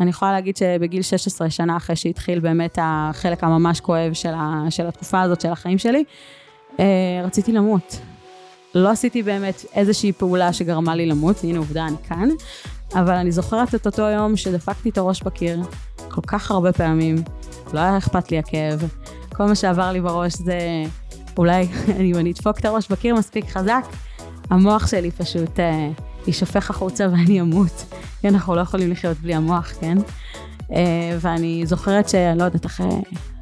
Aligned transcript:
אני 0.00 0.10
יכולה 0.10 0.32
להגיד 0.32 0.56
שבגיל 0.56 1.02
16 1.02 1.50
שנה 1.50 1.76
אחרי 1.76 1.96
שהתחיל 1.96 2.38
באמת 2.38 2.78
החלק 2.82 3.44
הממש 3.44 3.80
כואב 3.80 4.12
של, 4.12 4.34
ה, 4.34 4.64
של 4.70 4.86
התקופה 4.86 5.20
הזאת 5.20 5.40
של 5.40 5.52
החיים 5.52 5.78
שלי, 5.78 6.04
אה, 6.80 6.84
רציתי 7.24 7.52
למות. 7.52 8.00
לא 8.74 8.90
עשיתי 8.90 9.22
באמת 9.22 9.64
איזושהי 9.74 10.12
פעולה 10.12 10.52
שגרמה 10.52 10.94
לי 10.94 11.06
למות, 11.06 11.36
והנה 11.44 11.58
עובדה, 11.58 11.86
אני 11.86 11.96
כאן, 12.08 12.28
אבל 12.94 13.14
אני 13.14 13.32
זוכרת 13.32 13.74
את 13.74 13.86
אותו 13.86 14.02
יום 14.02 14.36
שדפקתי 14.36 14.88
את 14.88 14.98
הראש 14.98 15.22
בקיר 15.22 15.60
כל 16.10 16.20
כך 16.26 16.50
הרבה 16.50 16.72
פעמים, 16.72 17.16
לא 17.72 17.80
היה 17.80 17.98
אכפת 17.98 18.30
לי 18.30 18.38
הכאב, 18.38 18.88
כל 19.34 19.44
מה 19.44 19.54
שעבר 19.54 19.92
לי 19.92 20.00
בראש 20.00 20.34
זה 20.34 20.58
אולי 21.36 21.68
אם 22.10 22.14
אני 22.14 22.30
אדפוק 22.30 22.58
את 22.58 22.64
הראש 22.64 22.88
בקיר 22.88 23.14
מספיק 23.14 23.50
חזק, 23.50 23.84
המוח 24.50 24.86
שלי 24.86 25.10
פשוט 25.10 25.60
אה, 25.60 25.88
יישפך 26.26 26.70
החוצה 26.70 27.06
ואני 27.12 27.40
אמות. 27.40 27.84
כן, 28.20 28.34
אנחנו 28.34 28.54
לא 28.54 28.60
יכולים 28.60 28.90
לחיות 28.90 29.16
בלי 29.16 29.34
המוח, 29.34 29.72
כן? 29.80 29.98
אה, 30.72 31.18
ואני 31.20 31.62
זוכרת 31.66 32.08
שאני 32.08 32.38
לא 32.38 32.44
יודעת, 32.44 32.66
אחרי 32.66 32.86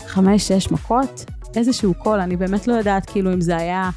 חמש, 0.07 0.49
שש 0.49 0.71
מכות, 0.71 1.25
איזשהו 1.57 1.95
קול, 1.95 2.21
אני 2.21 2.37
באמת 2.37 2.69
לא 2.69 2.75
יודעת 2.75 3.11
כאילו 3.11 3.33
אם 3.33 3.41
זה 3.41 3.57
היה... 3.57 3.91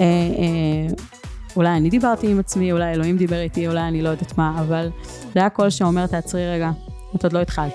אה, 0.00 0.04
אה, 0.04 0.94
אולי 1.56 1.68
אני 1.68 1.90
דיברתי 1.90 2.30
עם 2.30 2.38
עצמי, 2.38 2.72
אולי 2.72 2.92
אלוהים 2.92 3.16
דיבר 3.16 3.40
איתי, 3.40 3.68
אולי 3.68 3.80
אני 3.80 4.02
לא 4.02 4.08
יודעת 4.08 4.38
מה, 4.38 4.60
אבל 4.60 4.90
זה 5.34 5.40
היה 5.40 5.50
קול 5.50 5.70
שאומר, 5.70 6.06
תעצרי 6.06 6.50
רגע, 6.52 6.70
את 7.16 7.24
עוד 7.24 7.32
לא 7.32 7.38
התחלת. 7.38 7.72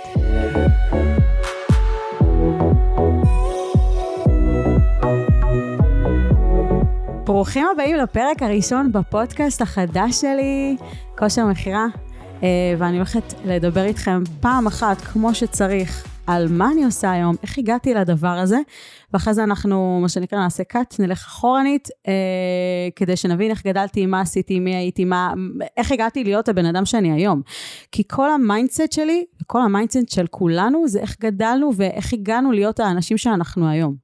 ברוכים 7.26 7.68
הבאים 7.74 7.96
לפרק 7.96 8.42
הראשון 8.42 8.92
בפודקאסט 8.92 9.62
החדש 9.62 10.22
שלי, 10.22 10.78
כושר 11.18 11.46
מכירה, 11.46 11.86
ואני 12.78 12.98
הולכת 12.98 13.34
לדבר 13.46 13.84
איתכם 13.84 14.24
פעם 14.40 14.68
אחת 14.68 15.02
כמו 15.02 15.36
שצריך 15.36 16.15
על 16.28 16.48
מה 16.50 16.72
אני 16.72 16.86
עושה 16.86 17.12
היום, 17.12 17.36
איך 17.44 17.58
הגעתי 17.58 17.94
לדבר 17.94 18.28
הזה, 18.28 18.58
ואחרי 19.14 19.34
זה 19.34 19.44
אנחנו, 19.44 20.00
מה 20.02 20.10
שנקרא, 20.10 20.40
נעשה 20.40 20.64
cut, 20.74 20.96
נלך 21.00 21.18
אחורנית, 21.18 21.88
אה, 22.08 22.14
כדי 22.96 23.16
שנבין 23.16 23.52
איך 23.52 23.66
גדלתי, 23.66 24.06
מה 24.06 24.22
עשיתי, 24.22 24.60
מי 24.60 24.76
הייתי, 24.76 25.06
מה, 25.06 25.34
איך 25.78 25.92
הגעתי 25.92 26.24
להיות 26.24 26.50
הבן 26.50 26.66
אדם 26.66 26.86
שאני 26.86 27.12
היום. 27.12 27.42
כי 27.92 28.04
כל 28.08 28.32
ה 28.32 28.39
mindset 28.39 28.92
שלי, 28.92 29.26
וכל 29.42 29.62
ה 29.62 29.68
mindset 29.68 30.10
של 30.10 30.28
כולנו, 30.28 30.88
זה 30.88 31.00
איך 31.00 31.16
גדלנו 31.20 31.72
ואיך 31.76 32.14
הגענו 32.14 32.52
להיות 32.52 32.80
האנשים 32.80 33.18
שאנחנו 33.18 33.70
היום. 33.70 33.96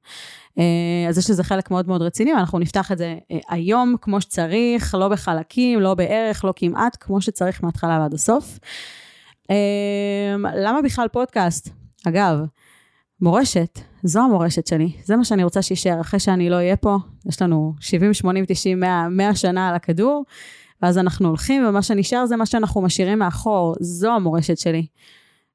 אה, 0.58 1.08
אז 1.08 1.18
יש 1.18 1.30
לזה 1.30 1.44
חלק 1.44 1.70
מאוד 1.70 1.88
מאוד 1.88 2.02
רציני, 2.02 2.34
ואנחנו 2.34 2.58
נפתח 2.58 2.92
את 2.92 2.98
זה 2.98 3.16
אה, 3.32 3.38
היום 3.48 3.96
כמו 4.02 4.20
שצריך, 4.20 4.94
לא 4.94 5.08
בחלקים, 5.08 5.80
לא 5.80 5.94
בערך, 5.94 6.44
לא 6.44 6.52
כמעט, 6.56 6.96
כמו 7.00 7.20
שצריך 7.20 7.64
מההתחלה 7.64 7.98
ועד 8.00 8.14
הסוף. 8.14 8.58
אה, 9.50 10.36
למה 10.54 10.82
בכלל 10.82 11.08
פודקאסט? 11.08 11.81
אגב, 12.08 12.38
מורשת, 13.20 13.78
זו 14.02 14.20
המורשת 14.20 14.66
שלי, 14.66 14.92
זה 15.04 15.16
מה 15.16 15.24
שאני 15.24 15.44
רוצה 15.44 15.62
שיישאר 15.62 16.00
אחרי 16.00 16.20
שאני 16.20 16.50
לא 16.50 16.56
אהיה 16.56 16.76
פה. 16.76 16.96
יש 17.26 17.42
לנו 17.42 17.74
70, 17.80 18.14
80, 18.14 18.44
90, 18.48 18.80
100, 18.80 19.08
100 19.10 19.34
שנה 19.34 19.68
על 19.68 19.74
הכדור, 19.74 20.24
ואז 20.82 20.98
אנחנו 20.98 21.28
הולכים, 21.28 21.66
ומה 21.66 21.82
שנשאר 21.82 22.26
זה 22.26 22.36
מה 22.36 22.46
שאנחנו 22.46 22.82
משאירים 22.82 23.18
מאחור, 23.18 23.74
זו 23.80 24.10
המורשת 24.10 24.58
שלי. 24.58 24.86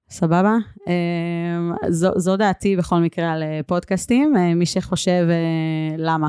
סבבה? 0.09 0.55
אמ, 0.87 1.73
זו, 1.89 2.09
זו 2.15 2.37
דעתי 2.37 2.75
בכל 2.75 2.99
מקרה 2.99 3.31
על 3.31 3.43
אה, 3.43 3.59
פודקאסטים, 3.65 4.37
אה, 4.37 4.53
מי 4.53 4.65
שחושב 4.65 5.27
אה, 5.29 5.95
למה. 5.97 6.27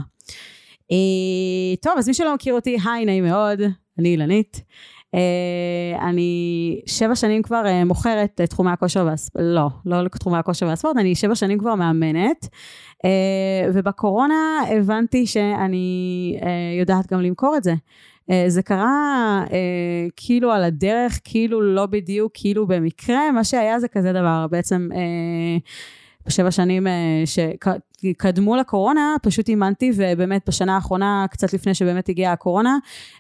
טוב, 1.83 1.93
אז 1.99 2.09
מי 2.09 2.15
שלא 2.15 2.35
מכיר 2.35 2.55
אותי, 2.55 2.77
היי, 2.85 3.05
נעים 3.05 3.25
מאוד, 3.25 3.61
אני 3.99 4.09
אילנית. 4.09 4.63
אני 6.01 6.81
שבע 6.87 7.15
שנים 7.15 7.43
כבר 7.43 7.63
מוכרת 7.87 8.41
תחומי 8.41 8.71
הכושר 8.71 9.07
והספורט, 9.07 9.45
לא, 9.45 9.69
לא 9.85 10.09
תחומי 10.09 10.39
הכושר 10.39 10.67
והספורט, 10.67 10.97
אני 10.97 11.15
שבע 11.15 11.35
שנים 11.35 11.59
כבר 11.59 11.75
מאמנת. 11.75 12.49
ובקורונה 13.75 14.61
הבנתי 14.71 15.27
שאני 15.27 16.39
יודעת 16.79 17.13
גם 17.13 17.21
למכור 17.21 17.57
את 17.57 17.65
זה. 17.65 17.75
אה, 18.31 18.45
זה 18.49 18.63
קרה 18.63 19.45
אה, 19.53 20.07
כאילו 20.17 20.53
על 20.53 20.65
הדרך, 20.65 21.21
כאילו 21.25 21.63
לא 21.63 21.87
בדיוק, 21.87 22.33
כאילו 22.35 22.67
במקרה, 22.67 23.33
מה 23.33 23.45
שהיה 23.45 23.81
זה 23.81 23.89
כזה 23.89 24.13
דבר, 24.13 24.47
בעצם 24.51 24.89
אה, 24.95 25.59
בשבע 26.27 26.51
שנים 26.51 26.87
אה, 26.87 27.23
שקדמו 28.03 28.57
לקורונה, 28.57 29.17
פשוט 29.23 29.49
אימנתי, 29.49 29.93
ובאמת 29.97 30.43
בשנה 30.49 30.75
האחרונה, 30.75 31.27
קצת 31.31 31.53
לפני 31.53 31.75
שבאמת 31.75 32.09
הגיעה 32.09 32.33
הקורונה, 32.33 32.79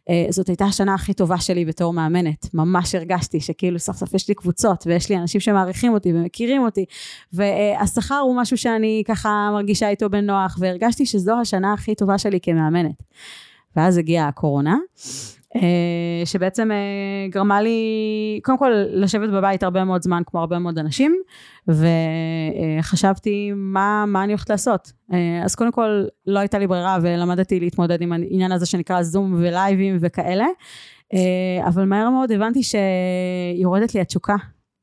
אה, 0.08 0.26
זאת 0.30 0.48
הייתה 0.48 0.64
השנה 0.64 0.94
הכי 0.94 1.14
טובה 1.14 1.38
שלי 1.38 1.64
בתור 1.64 1.92
מאמנת. 1.92 2.54
ממש 2.54 2.94
הרגשתי 2.94 3.40
שכאילו 3.40 3.78
סוף 3.78 3.96
סוף 3.96 4.14
יש 4.14 4.28
לי 4.28 4.34
קבוצות, 4.34 4.84
ויש 4.86 5.10
לי 5.10 5.16
אנשים 5.16 5.40
שמעריכים 5.40 5.92
אותי 5.92 6.12
ומכירים 6.12 6.62
אותי, 6.62 6.84
והשכר 7.32 8.18
הוא 8.18 8.36
משהו 8.36 8.56
שאני 8.56 9.02
ככה 9.06 9.48
מרגישה 9.52 9.88
איתו 9.88 10.10
בנוח, 10.10 10.56
והרגשתי 10.60 11.06
שזו 11.06 11.40
השנה 11.40 11.72
הכי 11.72 11.94
טובה 11.94 12.18
שלי 12.18 12.40
כמאמנת. 12.40 13.02
ואז 13.76 13.96
הגיעה 13.98 14.28
הקורונה, 14.28 14.76
שבעצם 16.24 16.70
אה, 16.72 17.28
גרמה 17.30 17.62
לי, 17.62 17.80
קודם 18.44 18.58
כל, 18.58 18.72
לשבת 18.90 19.30
בבית 19.30 19.62
הרבה 19.62 19.84
מאוד 19.84 20.02
זמן, 20.02 20.22
כמו 20.26 20.40
הרבה 20.40 20.58
מאוד 20.58 20.78
אנשים, 20.78 21.16
וחשבתי 22.78 23.52
מה, 23.54 24.04
מה 24.06 24.24
אני 24.24 24.32
הולכת 24.32 24.50
לעשות. 24.50 24.92
אה, 25.12 25.44
אז 25.44 25.54
קודם 25.54 25.72
כל, 25.72 26.04
לא 26.26 26.38
הייתה 26.38 26.58
לי 26.58 26.66
ברירה, 26.66 26.98
ולמדתי 27.02 27.60
להתמודד 27.60 28.02
עם 28.02 28.12
העניין 28.12 28.52
הזה 28.52 28.66
שנקרא 28.66 29.02
זום 29.02 29.34
ולייבים 29.38 29.98
וכאלה, 30.00 30.46
אבל 31.66 31.84
מהר 31.84 32.10
מאוד 32.10 32.32
הבנתי 32.32 32.60
שיורדת 32.62 33.94
לי 33.94 34.00
התשוקה 34.00 34.36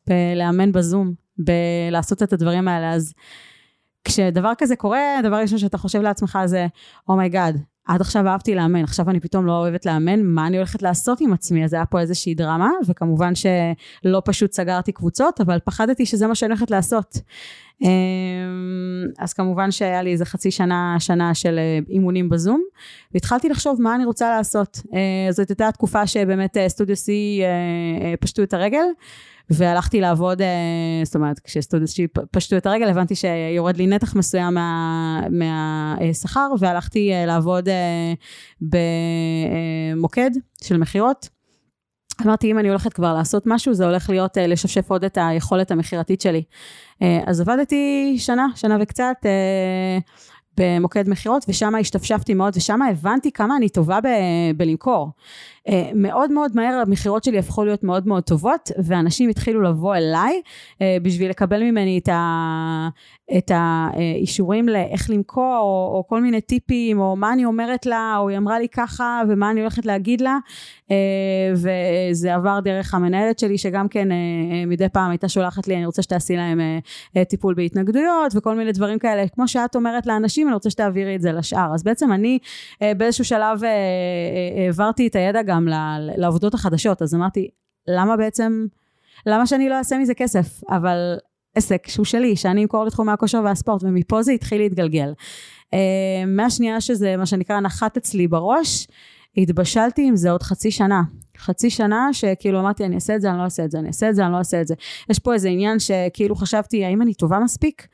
בלאמן 0.08 0.72
בזום, 0.72 1.14
בלעשות 1.38 2.24
את 2.24 2.34
הדברים 2.34 2.68
האלה, 2.68 2.94
אז... 2.94 3.14
כשדבר 4.08 4.52
כזה 4.58 4.76
קורה, 4.76 5.20
הדבר 5.20 5.36
הראשון 5.36 5.58
שאתה 5.58 5.78
חושב 5.78 6.02
לעצמך 6.02 6.40
זה, 6.46 6.68
oh 7.10 7.33
my 7.33 7.56
god, 7.56 7.75
עד 7.86 8.02
עכשיו 8.02 8.28
אהבתי 8.28 8.56
לאמן, 8.56 8.84
עכשיו 8.84 9.10
אני 9.10 9.20
פתאום 9.20 9.46
לא 9.46 9.52
אוהבת 9.52 9.86
לאמן, 9.86 10.22
מה 10.22 10.48
אני 10.48 10.58
הולכת 10.58 10.82
לעשות 10.82 11.22
עם 11.22 11.34
עצמי? 11.34 11.64
אז 11.64 11.74
היה 11.74 11.86
פה 11.86 12.00
איזושהי 12.00 12.36
דרמה, 12.36 12.70
וכמובן 12.88 13.34
שלא 13.36 14.22
פשוט 14.26 14.52
סגרתי 14.52 14.92
קבוצות, 14.92 15.42
אבל 15.42 15.60
פחדתי 15.64 16.06
שזה 16.06 16.28
מה 16.28 16.36
שאני 16.36 16.50
הולכת 16.50 16.72
לעשות. 16.72 17.18
אמ, 17.82 17.88
אז 19.20 19.34
כמובן 19.34 19.72
שהיה 19.72 20.02
לי 20.02 20.12
איזה 20.12 20.26
חצי 20.26 20.52
שנה, 20.52 20.96
שנה 21.00 21.34
של 21.34 21.58
אה, 21.58 21.80
אימונים 21.90 22.30
בזום, 22.30 22.64
והתחלתי 23.14 23.50
לחשוב 23.50 23.82
מה 23.82 23.96
אני 23.96 24.06
רוצה 24.06 24.38
לעשות. 24.38 24.82
אה, 24.94 25.32
זאת 25.32 25.50
הייתה 25.50 25.72
תקופה 25.72 26.08
שבאמת 26.08 26.58
אה, 26.58 26.70
סטודיו 26.70 26.96
C 26.96 27.10
פשטו 28.20 28.44
את 28.44 28.54
הרגל. 28.54 28.86
והלכתי 29.50 30.02
לעבוד, 30.02 30.42
אה, 30.42 30.48
זאת 31.04 31.16
אומרת, 31.16 31.40
כשסטודיוס 31.40 31.96
פשטו 32.32 32.58
את 32.58 32.66
הרגל, 32.66 32.90
הבנתי 32.90 33.16
שיורד 33.16 33.78
לי 33.78 33.88
נתח 33.88 34.16
מסוים 34.16 34.54
מה, 34.54 35.22
מהשכר, 35.30 36.48
והלכתי 36.60 37.14
אה, 37.14 37.26
לעבוד 37.26 37.70
אה, 37.70 38.14
במוקד 38.62 40.32
של 40.64 40.78
מכירות. 40.78 41.30
אמרתי, 42.26 42.52
אם 42.52 42.60
אני 42.60 42.70
הולכת 42.70 42.94
כבר 42.94 43.14
לעשות 43.14 43.44
משהו, 43.46 43.74
זה 43.74 43.86
הולך 43.86 44.10
להיות 44.10 44.38
לשפשף 44.38 44.90
עוד 44.90 45.04
את 45.04 45.18
היכולת 45.22 45.72
המכירתית 45.72 46.22
שלי. 46.22 46.44
אז 47.26 47.42
עבדתי 47.42 48.16
שנה, 48.20 48.48
שנה 48.56 48.78
וקצת. 48.82 49.16
במוקד 50.58 51.10
מכירות, 51.10 51.46
ושם 51.48 51.76
השתפשפתי 51.76 52.34
מאוד, 52.34 52.54
ושם 52.58 52.82
הבנתי 52.82 53.32
כמה 53.32 53.58
אני 53.58 53.70
טובה 53.70 54.00
ב- 54.02 54.58
בלמכור. 54.58 55.12
Uh, 55.70 55.72
מאוד 55.96 56.32
מאוד 56.32 56.52
מהר 56.56 56.74
המכירות 56.88 57.24
שלי 57.24 57.40
הפכו 57.40 57.66
להיות 57.66 57.84
מאוד 57.84 58.08
מאוד 58.08 58.24
טובות, 58.24 58.72
ואנשים 58.84 59.30
התחילו 59.30 59.62
לבוא 59.62 59.96
אליי 59.96 60.42
uh, 60.74 60.78
בשביל 61.02 61.30
לקבל 61.30 61.64
ממני 61.64 61.98
את, 61.98 62.10
ה, 62.10 62.90
את 63.38 63.52
האישורים 63.54 64.70
לאיך 64.70 65.10
למכור, 65.10 65.58
או, 65.58 65.98
או 65.98 66.08
כל 66.08 66.22
מיני 66.22 66.42
טיפים, 66.42 67.00
או 67.00 67.16
מה 67.16 67.34
אני 67.34 67.46
אומרת 67.46 67.86
לה, 67.86 68.16
או 68.18 68.30
היא 68.30 68.38
אמרה 68.38 68.60
לי 68.60 68.68
ככה, 68.68 69.22
ומה 69.30 69.52
אני 69.52 69.60
הולכת 69.60 69.86
להגיד 69.86 70.22
לה. 70.22 70.38
uh, 70.88 70.92
וזה 71.54 72.36
עבר 72.36 72.60
דרך 72.60 72.94
המנהלת 72.94 73.40
שלי, 73.40 73.58
שגם 73.58 73.88
כן 73.88 74.12
uh, 74.12 74.14
מדי 74.68 74.90
פעם 74.90 75.10
הייתה 75.12 75.30
שולחת 75.30 75.68
לי, 75.68 75.76
אני 75.76 75.86
רוצה 75.86 76.02
שתעשי 76.02 76.36
להם 76.36 76.60
טיפול 77.30 77.54
בהתנגדויות, 77.54 78.32
וכל 78.36 78.56
מיני 78.56 78.72
דברים 78.72 79.00
כאלה. 79.00 79.28
כמו 79.28 79.48
שאת 79.48 79.76
אומרת 79.76 80.06
לאנשים, 80.06 80.48
אני 80.48 80.54
רוצה 80.54 80.70
שתעבירי 80.70 81.16
את 81.16 81.22
זה 81.22 81.32
לשאר. 81.32 81.74
אז 81.74 81.84
בעצם 81.84 82.12
אני 82.12 82.40
באיזשהו 82.82 83.26
שלב 83.26 83.60
העברתי 84.58 85.08
את 85.08 85.16
הידע 85.16 85.42
גם 85.42 85.68
לעובדות 86.18 86.54
החדשות, 86.54 87.02
אז 87.02 87.16
אמרתי, 87.16 87.48
למה 87.88 88.18
בעצם, 88.18 88.66
למה 89.26 89.48
שאני 89.48 89.70
לא 89.70 89.76
אעשה 89.76 89.98
מזה 89.98 90.14
כסף? 90.14 90.62
אבל 90.70 91.18
עסק 91.56 91.88
שהוא 91.88 92.06
שלי, 92.06 92.36
שאני 92.36 92.64
אמכור 92.64 92.86
לתחומי 92.86 93.12
הכושר 93.12 93.42
והספורט, 93.44 93.84
ומפה 93.84 94.24
זה 94.24 94.32
התחיל 94.32 94.62
להתגלגל. 94.62 95.14
Uh, 95.66 95.78
מהשנייה 96.28 96.82
שזה 96.82 97.18
מה 97.18 97.26
שנקרא 97.26 97.60
נחת 97.60 97.98
אצלי 97.98 98.28
בראש, 98.28 98.88
התבשלתי 99.38 100.08
עם 100.08 100.16
זה 100.16 100.32
עוד 100.32 100.44
חצי 100.44 100.72
שנה. 100.72 101.02
חצי 101.38 101.70
שנה 101.70 102.10
שכאילו 102.12 102.60
אמרתי 102.60 102.86
אני 102.86 102.96
אעשה 102.96 103.16
את 103.16 103.22
זה 103.22 103.30
אני 103.30 103.38
לא 103.38 103.44
אעשה 103.44 103.66
את 103.66 103.72
זה 103.72 103.80
אני 103.80 103.88
אעשה 103.88 104.10
את 104.10 104.16
זה 104.16 104.26
אני 104.26 104.32
לא 104.32 104.38
אעשה 104.38 104.62
את 104.62 104.68
זה. 104.68 104.76
יש 105.10 105.20
פה 105.20 105.34
איזה 105.34 105.50
עניין 105.50 105.80
שכאילו 105.80 106.36
חשבתי 106.36 106.86
האם 106.86 107.02
אני 107.02 107.14
טובה 107.14 107.40
מספיק? 107.40 107.88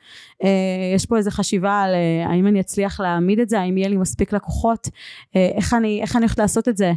אה, 0.44 0.48
יש 0.94 1.06
פה 1.06 1.16
איזה 1.16 1.30
חשיבה 1.30 1.80
על 1.80 1.94
אה, 1.94 2.30
האם 2.30 2.46
אני 2.46 2.60
אצליח 2.60 3.00
להעמיד 3.00 3.40
את 3.40 3.48
זה? 3.48 3.60
האם 3.60 3.78
יהיה 3.78 3.88
לי 3.88 3.96
מספיק 3.96 4.32
לקוחות? 4.32 4.88
אה, 5.36 5.48
איך 5.54 5.74
אני 5.74 6.00
איך 6.02 6.16
אני 6.16 6.22
הולכת 6.22 6.38
לעשות 6.38 6.68
את 6.68 6.76
זה? 6.76 6.92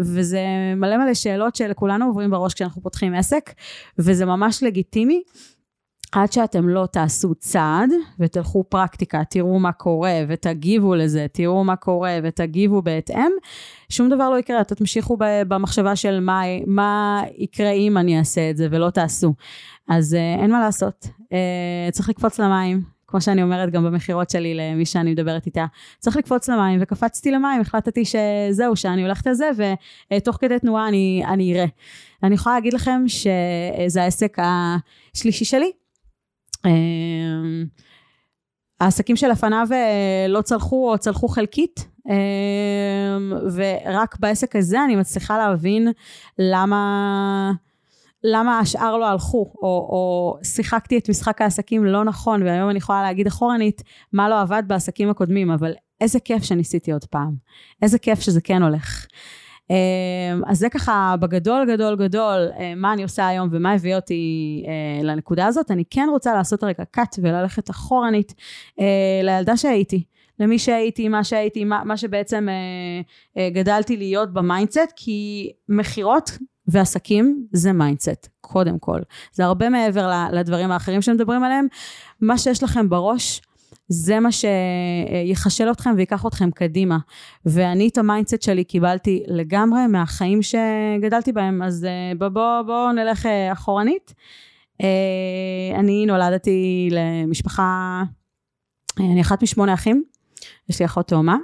וזה 0.00 0.40
מלא 0.76 0.96
מלא 0.96 1.14
שאלות 1.14 1.56
שלכולנו 1.56 2.06
עוברים 2.06 2.30
בראש 2.30 2.54
כשאנחנו 2.54 2.82
פותחים 2.82 3.14
עסק 3.14 3.50
וזה 3.98 4.24
ממש 4.24 4.62
לגיטימי 4.62 5.22
עד 6.12 6.32
שאתם 6.32 6.68
לא 6.68 6.86
תעשו 6.86 7.34
צעד 7.34 7.90
ותלכו 8.18 8.64
פרקטיקה, 8.68 9.22
תראו 9.30 9.58
מה 9.58 9.72
קורה 9.72 10.24
ותגיבו 10.28 10.94
לזה, 10.94 11.26
תראו 11.32 11.64
מה 11.64 11.76
קורה 11.76 12.18
ותגיבו 12.22 12.82
בהתאם, 12.82 13.30
שום 13.88 14.08
דבר 14.08 14.30
לא 14.30 14.38
יקרה, 14.38 14.60
אתם 14.60 14.74
תמשיכו 14.74 15.16
במחשבה 15.20 15.96
של 15.96 16.20
מה, 16.20 16.42
מה 16.66 17.22
יקרה 17.38 17.70
אם 17.70 17.98
אני 17.98 18.18
אעשה 18.18 18.50
את 18.50 18.56
זה 18.56 18.68
ולא 18.70 18.90
תעשו. 18.90 19.34
אז 19.88 20.14
אה, 20.14 20.42
אין 20.42 20.50
מה 20.50 20.60
לעשות, 20.60 21.06
אה, 21.32 21.88
צריך 21.92 22.08
לקפוץ 22.08 22.40
למים, 22.40 22.82
כמו 23.06 23.20
שאני 23.20 23.42
אומרת 23.42 23.70
גם 23.70 23.84
במכירות 23.84 24.30
שלי 24.30 24.54
למי 24.54 24.86
שאני 24.86 25.12
מדברת 25.12 25.46
איתה, 25.46 25.66
צריך 25.98 26.16
לקפוץ 26.16 26.48
למים, 26.48 26.78
וקפצתי 26.82 27.30
למים, 27.30 27.60
החלטתי 27.60 28.02
שזהו, 28.04 28.76
שאני 28.76 29.02
הולכת 29.02 29.26
על 29.26 29.34
זה, 29.34 29.50
ותוך 30.12 30.36
כדי 30.40 30.58
תנועה 30.58 30.88
אני, 30.88 31.22
אני 31.28 31.54
אראה. 31.54 31.66
אני 32.22 32.34
יכולה 32.34 32.54
להגיד 32.54 32.72
לכם 32.72 33.04
שזה 33.06 34.02
העסק 34.02 34.36
השלישי 34.38 35.44
שלי, 35.44 35.72
העסקים 38.80 39.16
שלפניו 39.16 39.66
אה, 39.72 40.26
לא 40.28 40.42
צלחו 40.42 40.92
או 40.92 40.98
צלחו 40.98 41.28
חלקית, 41.28 41.88
אמ, 42.08 43.32
ורק 43.54 44.16
בעסק 44.20 44.56
הזה 44.56 44.84
אני 44.84 44.96
מצליחה 44.96 45.38
להבין 45.38 45.88
למה... 46.38 47.52
למה 48.24 48.58
השאר 48.58 48.96
לא 48.96 49.06
הלכו, 49.06 49.52
או, 49.62 49.68
או 49.68 50.38
שיחקתי 50.42 50.98
את 50.98 51.10
משחק 51.10 51.42
העסקים 51.42 51.84
לא 51.84 52.04
נכון, 52.04 52.42
והיום 52.42 52.70
אני 52.70 52.78
יכולה 52.78 53.02
להגיד 53.02 53.26
אחורנית 53.26 53.82
מה 54.12 54.28
לא 54.28 54.40
עבד 54.40 54.62
בעסקים 54.66 55.10
הקודמים, 55.10 55.50
אבל 55.50 55.72
איזה 56.00 56.20
כיף 56.20 56.42
שניסיתי 56.42 56.92
עוד 56.92 57.04
פעם, 57.04 57.34
איזה 57.82 57.98
כיף 57.98 58.20
שזה 58.20 58.40
כן 58.40 58.62
הולך. 58.62 59.06
אמ, 59.70 60.42
אז 60.46 60.58
זה 60.58 60.68
ככה 60.68 61.14
בגדול 61.20 61.66
גדול 61.72 61.96
גדול 61.96 62.48
אה, 62.58 62.74
מה 62.76 62.92
אני 62.92 63.02
עושה 63.02 63.28
היום 63.28 63.48
ומה 63.52 63.72
הביא 63.72 63.96
אותי 63.96 64.64
אה, 64.66 65.04
לנקודה 65.04 65.46
הזאת. 65.46 65.70
אני 65.70 65.84
כן 65.90 66.08
רוצה 66.10 66.34
לעשות 66.34 66.64
רגע 66.64 66.84
cut 66.96 67.18
וללכת 67.22 67.70
אחורנית 67.70 68.34
אה, 68.80 69.20
לילדה 69.22 69.56
שהייתי. 69.56 70.04
למי 70.38 70.58
שהייתי, 70.58 71.08
מה 71.08 71.24
שהייתי, 71.24 71.64
מה, 71.64 71.82
מה 71.84 71.96
שבעצם 71.96 72.48
גדלתי 73.52 73.96
להיות 73.96 74.32
ב 74.32 74.39
mindset, 74.39 74.92
כי 74.96 75.50
מכירות 75.68 76.38
ועסקים 76.66 77.46
זה 77.52 77.72
mindset, 77.72 78.28
קודם 78.40 78.78
כל. 78.78 79.00
זה 79.32 79.44
הרבה 79.44 79.68
מעבר 79.68 80.10
לדברים 80.32 80.70
האחרים 80.70 81.02
שמדברים 81.02 81.44
עליהם. 81.44 81.66
מה 82.20 82.38
שיש 82.38 82.62
לכם 82.62 82.88
בראש, 82.88 83.40
זה 83.92 84.20
מה 84.20 84.28
שיחשל 84.32 85.70
אתכם 85.70 85.90
ויקח 85.96 86.26
אתכם 86.26 86.50
קדימה. 86.50 86.98
ואני 87.46 87.88
את 87.88 87.98
ה 87.98 88.04
mindset 88.04 88.42
שלי 88.42 88.64
קיבלתי 88.64 89.22
לגמרי 89.26 89.86
מהחיים 89.86 90.40
שגדלתי 90.42 91.32
בהם, 91.32 91.62
אז 91.62 91.84
אה, 91.84 92.12
בואו 92.18 92.32
בוא, 92.32 92.62
בוא 92.62 92.92
נלך 92.92 93.26
אה, 93.26 93.52
אחורנית. 93.52 94.14
אה, 94.82 95.78
אני 95.78 96.06
נולדתי 96.06 96.88
למשפחה, 96.90 98.02
אני 99.00 99.20
אחת 99.20 99.42
משמונה 99.42 99.74
אחים, 99.74 100.04
יש 100.68 100.80
לי 100.80 100.86
אחות 100.86 101.08
תאומה. 101.08 101.36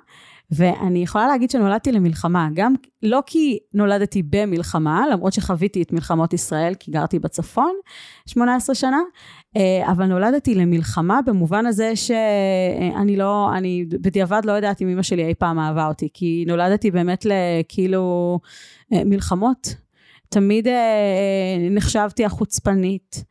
ואני 0.51 1.03
יכולה 1.03 1.27
להגיד 1.27 1.51
שנולדתי 1.51 1.93
למלחמה, 1.93 2.49
גם 2.55 2.75
לא 3.03 3.23
כי 3.27 3.59
נולדתי 3.75 4.23
במלחמה, 4.23 5.05
למרות 5.13 5.33
שחוויתי 5.33 5.83
את 5.83 5.93
מלחמות 5.93 6.33
ישראל, 6.33 6.75
כי 6.75 6.91
גרתי 6.91 7.19
בצפון 7.19 7.73
18 8.27 8.75
שנה, 8.75 9.01
אה, 9.57 9.93
אבל 9.93 10.07
נולדתי 10.07 10.55
למלחמה 10.55 11.21
במובן 11.27 11.67
הזה 11.67 11.97
שאני 11.97 13.17
לא, 13.17 13.51
אני 13.57 13.85
בדיעבד 13.91 14.45
לא 14.45 14.53
יודעת 14.53 14.83
אם 14.83 14.89
אמא 14.89 15.03
שלי 15.03 15.25
אי 15.25 15.35
פעם 15.35 15.59
אהבה 15.59 15.89
אותי, 15.89 16.09
כי 16.15 16.45
נולדתי 16.47 16.91
באמת 16.91 17.27
לכאילו 17.27 18.39
אה, 18.93 19.05
מלחמות. 19.05 19.75
תמיד 20.29 20.69
אה, 20.69 21.69
נחשבתי 21.71 22.25
החוצפנית, 22.25 23.25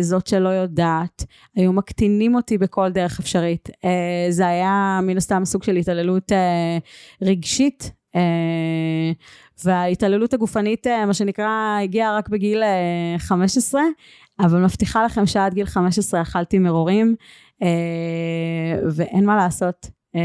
זאת 0.00 0.26
שלא 0.26 0.48
יודעת, 0.48 1.24
היו 1.56 1.72
מקטינים 1.72 2.34
אותי 2.34 2.58
בכל 2.58 2.90
דרך 2.90 3.20
אפשרית. 3.20 3.68
זה 4.30 4.46
היה 4.46 5.00
מן 5.02 5.16
הסתם 5.16 5.44
סוג 5.44 5.62
של 5.62 5.76
התעללות 5.76 6.32
רגשית. 7.22 7.92
וההתעללות 9.64 10.34
הגופנית, 10.34 10.86
מה 11.06 11.14
שנקרא, 11.14 11.78
הגיעה 11.82 12.16
רק 12.16 12.28
בגיל 12.28 12.62
15, 13.18 13.82
אבל 14.40 14.64
מבטיחה 14.64 15.04
לכם 15.04 15.26
שעד 15.26 15.54
גיל 15.54 15.66
15 15.66 16.22
אכלתי 16.22 16.58
מרורים, 16.58 17.14
אה, 17.62 18.78
ואין 18.96 19.26
מה 19.26 19.36
לעשות. 19.36 19.95
אה, 20.16 20.20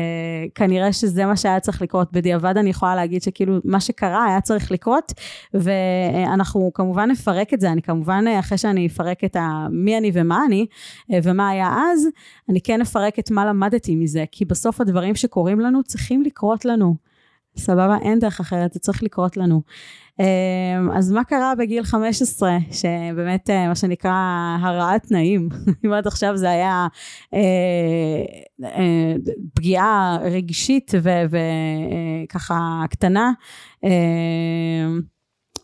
כנראה 0.55 0.93
שזה 0.93 1.25
מה 1.25 1.35
שהיה 1.35 1.59
צריך 1.59 1.81
לקרות. 1.81 2.11
בדיעבד 2.11 2.57
אני 2.57 2.69
יכולה 2.69 2.95
להגיד 2.95 3.21
שכאילו 3.21 3.59
מה 3.63 3.79
שקרה 3.79 4.25
היה 4.25 4.41
צריך 4.41 4.71
לקרות, 4.71 5.13
ואנחנו 5.53 6.71
כמובן 6.73 7.11
נפרק 7.11 7.53
את 7.53 7.61
זה, 7.61 7.71
אני 7.71 7.81
כמובן 7.81 8.25
אחרי 8.39 8.57
שאני 8.57 8.87
אפרק 8.87 9.23
את 9.23 9.35
ה, 9.35 9.67
מי 9.71 9.97
אני 9.97 10.11
ומה 10.13 10.45
אני, 10.45 10.65
אה, 11.13 11.19
ומה 11.23 11.49
היה 11.49 11.75
אז, 11.91 12.07
אני 12.49 12.61
כן 12.61 12.81
אפרק 12.81 13.19
את 13.19 13.31
מה 13.31 13.45
למדתי 13.45 13.95
מזה, 13.95 14.23
כי 14.31 14.45
בסוף 14.45 14.81
הדברים 14.81 15.15
שקורים 15.15 15.59
לנו 15.59 15.83
צריכים 15.83 16.21
לקרות 16.21 16.65
לנו. 16.65 17.10
סבבה? 17.57 17.97
אין 18.01 18.19
דרך 18.19 18.39
אחרת, 18.39 18.73
זה 18.73 18.79
צריך 18.79 19.03
לקרות 19.03 19.37
לנו. 19.37 19.61
אמ, 20.19 20.91
אז 20.91 21.11
מה 21.11 21.23
קרה 21.23 21.53
בגיל 21.57 21.83
15, 21.83 22.57
שבאמת 22.71 23.49
אה, 23.49 23.67
מה 23.67 23.75
שנקרא 23.75 24.11
הרעת 24.61 25.03
תנאים, 25.07 25.49
אם 25.85 25.93
עד 25.93 26.07
עכשיו 26.07 26.37
זה 26.37 26.49
היה 26.49 26.87
אה, 27.33 27.39
אה, 28.63 29.13
פגיעה 29.53 30.17
רגשית 30.21 30.91
וככה 31.29 32.53
אה, 32.53 32.87
קטנה, 32.87 33.31
אה, 33.83 33.89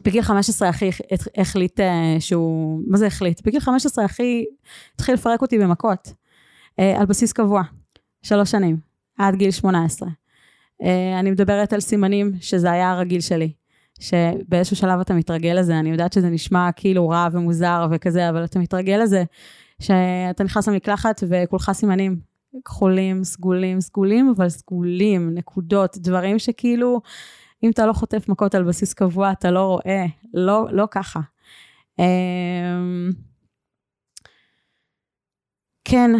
בגיל 0.02 0.22
15 0.22 0.70
אחי 0.70 0.90
החליט 1.38 1.80
שהוא, 2.20 2.82
מה 2.88 2.98
זה 2.98 3.08
החליט? 3.08 3.42
בגיל 3.46 3.60
15 3.60 4.06
אחי 4.06 4.46
התחיל 4.96 5.14
לפרק 5.16 5.42
אותי 5.42 5.58
במכות, 5.60 6.14
אה, 6.80 7.00
על 7.00 7.06
בסיס 7.06 7.34
קבוע, 7.34 7.62
שלוש 8.22 8.52
שנים, 8.52 8.78
עד 9.18 9.36
גיל 9.36 9.52
18. 9.52 10.10
אה, 10.84 11.20
אני 11.20 11.32
מדברת 11.32 11.74
על 11.74 11.80
סימנים 11.80 12.32
שזה 12.40 12.72
היה 12.72 12.92
הרגיל 12.92 13.22
שלי. 13.22 13.52
שבאיזשהו 14.00 14.76
שלב 14.76 15.00
אתה 15.00 15.14
מתרגל 15.14 15.54
לזה, 15.60 15.80
אני 15.80 15.90
יודעת 15.90 16.14
שזה 16.14 16.30
נשמע 16.30 16.70
כאילו 16.76 17.10
רע 17.10 17.28
ומוזר 17.32 17.88
וכזה, 17.92 18.30
אבל 18.30 18.44
אתה 18.44 18.60
מתרגל 18.60 19.00
לזה, 19.04 19.24
שאתה 19.82 20.44
נכנס 20.44 20.68
למקלחת 20.68 21.24
וכולך 21.30 21.72
סימנים, 21.72 22.20
כחולים, 22.66 23.24
סגולים, 23.24 23.82
סגולים, 23.82 24.34
אבל 24.38 24.50
סגולים, 24.50 25.34
נקודות, 25.34 25.98
דברים 25.98 26.40
שכאילו, 26.40 27.02
אם 27.64 27.70
אתה 27.70 27.86
לא 27.86 27.94
חוטף 27.94 28.30
מכות 28.30 28.56
על 28.56 28.64
בסיס 28.64 28.94
קבוע, 28.94 29.32
אתה 29.32 29.52
לא 29.52 29.66
רואה, 29.66 30.06
לא, 30.34 30.66
לא 30.72 30.88
ככה. 30.92 31.20
אמ, 32.00 33.10
כן, 35.86 36.12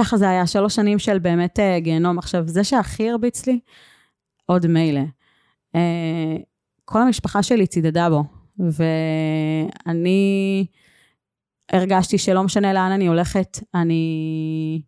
ככה 0.00 0.16
זה 0.16 0.28
היה, 0.28 0.46
שלוש 0.46 0.74
שנים 0.74 0.98
של 0.98 1.18
באמת 1.18 1.58
אה, 1.58 1.80
גיהנום. 1.80 2.18
עכשיו, 2.18 2.48
זה 2.48 2.64
שהכי 2.64 3.10
הרביץ 3.10 3.46
לי, 3.46 3.60
עוד 4.46 4.66
מילא. 4.66 5.00
אה, 5.74 6.36
כל 6.84 7.02
המשפחה 7.02 7.42
שלי 7.42 7.66
צידדה 7.66 8.10
בו, 8.10 8.24
ואני 9.86 10.66
הרגשתי 11.72 12.18
שלא 12.18 12.42
משנה 12.42 12.72
לאן 12.72 12.92
אני 12.92 13.06
הולכת, 13.06 13.58
אני, 13.74 14.82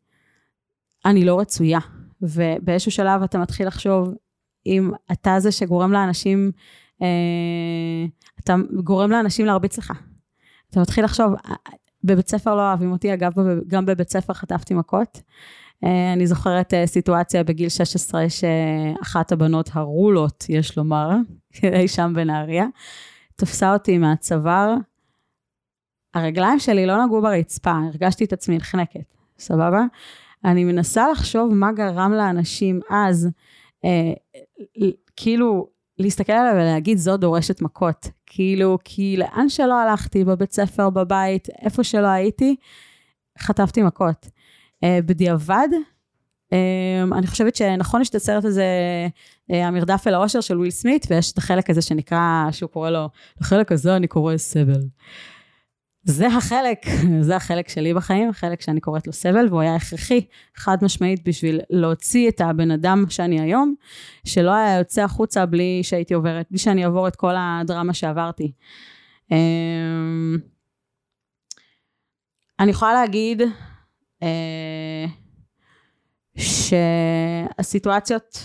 אני 1.05 1.25
לא 1.25 1.41
רצויה. 1.41 1.79
ובאיזשהו 2.23 2.91
שלב 2.91 3.23
אתה 3.23 3.39
מתחיל 3.39 3.67
לחשוב, 3.67 4.15
אם 4.67 4.91
אתה 5.13 5.35
זה 5.39 5.53
שגורם 5.53 5.93
לאנשים, 5.93 6.53
אה, 7.03 8.07
אתה 8.41 8.55
גורם 8.85 9.11
לאנשים 9.11 9.47
להרביץ 9.47 9.79
לך. 9.79 9.93
אתה 10.71 10.81
מתחיל 10.81 11.05
לחשוב, 11.05 11.35
בבית 12.05 12.29
ספר 12.29 12.55
לא 12.55 12.69
אוהבים 12.69 12.93
אותי, 12.93 13.15
אגב, 13.15 13.33
גם 13.67 13.87
בבית 13.87 14.11
ספר 14.11 14.33
חטפתי 14.33 14.75
מכות. 14.75 15.23
אה, 15.85 16.13
אני 16.13 16.27
זוכרת 16.27 16.75
אה, 16.75 16.87
סיטואציה 16.87 17.45
בגיל 17.45 17.69
16 17.69 18.25
שאחת 18.29 19.33
הבנות 19.33 19.71
הרולות, 19.73 20.45
יש 20.49 20.77
לומר, 20.77 21.11
אי 21.81 21.89
שם 21.89 22.13
בנהריה, 22.15 22.67
תפסה 23.37 23.73
אותי 23.73 23.99
מהצוואר. 23.99 24.75
הרגליים 26.15 26.59
שלי 26.59 26.87
לא 26.87 27.05
נגעו 27.05 27.23
ברצפה, 27.23 27.73
הרגשתי 27.73 28.25
את 28.25 28.33
עצמי 28.33 28.57
נחנקת, 28.57 29.15
סבבה? 29.39 29.85
אני 30.45 30.65
מנסה 30.65 31.11
לחשוב 31.11 31.55
מה 31.55 31.73
גרם 31.73 32.13
לאנשים 32.13 32.81
אז, 32.91 33.29
אה, 33.85 34.13
כאילו, 35.17 35.69
להסתכל 36.03 36.33
עליה 36.33 36.53
ולהגיד, 36.53 36.99
זו 36.99 37.17
דורשת 37.17 37.63
מכות. 37.63 38.09
כאילו, 38.27 38.79
כי 38.85 39.17
לאן 39.17 39.49
שלא 39.49 39.81
הלכתי, 39.81 40.25
בבית 40.25 40.53
ספר, 40.53 40.91
בבית, 40.91 41.49
איפה 41.63 41.85
שלא 41.85 42.07
הייתי, 42.07 42.57
חטפתי 43.39 43.83
מכות. 43.83 44.27
Uh, 44.85 44.87
בדיעבד, 45.07 45.69
אמ, 46.53 47.13
אני 47.13 47.27
חושבת 47.27 47.57
שנכון 47.57 48.01
יש 48.01 48.09
את 48.09 48.15
הסרט 48.15 48.45
הזה, 48.45 48.65
אה, 49.51 49.67
המרדף 49.67 50.05
אל 50.07 50.15
האושר 50.15 50.41
של 50.41 50.59
וויל 50.59 50.71
סמית, 50.71 51.07
ויש 51.11 51.33
את 51.33 51.39
החלק 51.39 51.71
הזה 51.71 51.83
שנקרא, 51.83 52.49
שהוא 52.51 52.71
קורא 52.71 52.91
לו, 52.91 53.09
לחלק 53.41 53.73
הזה 53.73 53.97
אני 53.97 54.07
קורא 54.07 54.37
סבל. 54.37 54.81
זה 56.05 56.27
החלק, 56.27 56.87
זה 57.27 57.37
החלק 57.37 57.69
שלי 57.69 57.95
בחיים, 57.95 58.29
החלק 58.29 58.61
שאני 58.61 58.81
קוראת 58.81 59.07
לו 59.07 59.13
סבל, 59.13 59.47
והוא 59.49 59.61
היה 59.61 59.77
הכרחי, 59.77 60.27
חד 60.57 60.77
משמעית, 60.83 61.29
בשביל 61.29 61.61
להוציא 61.71 62.29
את 62.29 62.41
הבן 62.41 62.71
אדם 62.71 63.05
שאני 63.09 63.41
היום, 63.41 63.75
שלא 64.27 64.55
היה 64.55 64.79
יוצא 64.79 65.03
החוצה 65.05 65.47
בלי 65.47 65.81
שהייתי 65.83 66.15
עוברת, 66.15 66.47
בלי 66.51 66.59
שאני 66.59 66.85
אעבור 66.85 67.09
את 67.09 67.17
כל 67.17 67.35
הדרמה 67.39 67.95
שעברתי. 67.95 68.53
אמ, 69.31 70.39
אני 72.61 72.71
יכולה 72.71 72.93
להגיד 72.93 73.43
אה, 74.23 75.07
שהסיטואציות 77.59 78.39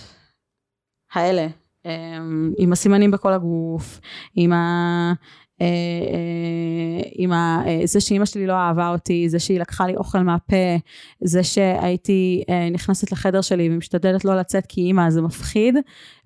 האלה, 1.14 1.48
אמ, 1.86 2.54
עם 2.58 2.74
הסימנים 2.74 3.12
בכל 3.12 3.34
הגוף, 3.34 4.00
עם 4.36 4.54
ה... 4.54 5.14
אה, 5.62 5.66
אה, 6.14 7.10
עם 7.16 7.32
ה... 7.32 7.64
אה, 7.68 7.82
זה 7.86 8.02
שאימא 8.02 8.26
שלי 8.26 8.48
לא 8.48 8.54
אהבה 8.54 8.90
אותי, 8.90 9.30
זה 9.30 9.40
שהיא 9.40 9.60
לקחה 9.60 9.88
לי 9.88 9.96
אוכל 9.96 10.20
מהפה, 10.20 10.76
זה 11.22 11.44
שהייתי 11.44 12.44
נכנסת 12.72 13.12
לחדר 13.12 13.42
שלי 13.42 13.70
ומשתדלת 13.72 14.26
לא 14.26 14.36
לצאת 14.36 14.66
כי 14.66 14.82
אימא 14.82 15.10
זה 15.10 15.22
מפחיד, 15.22 15.76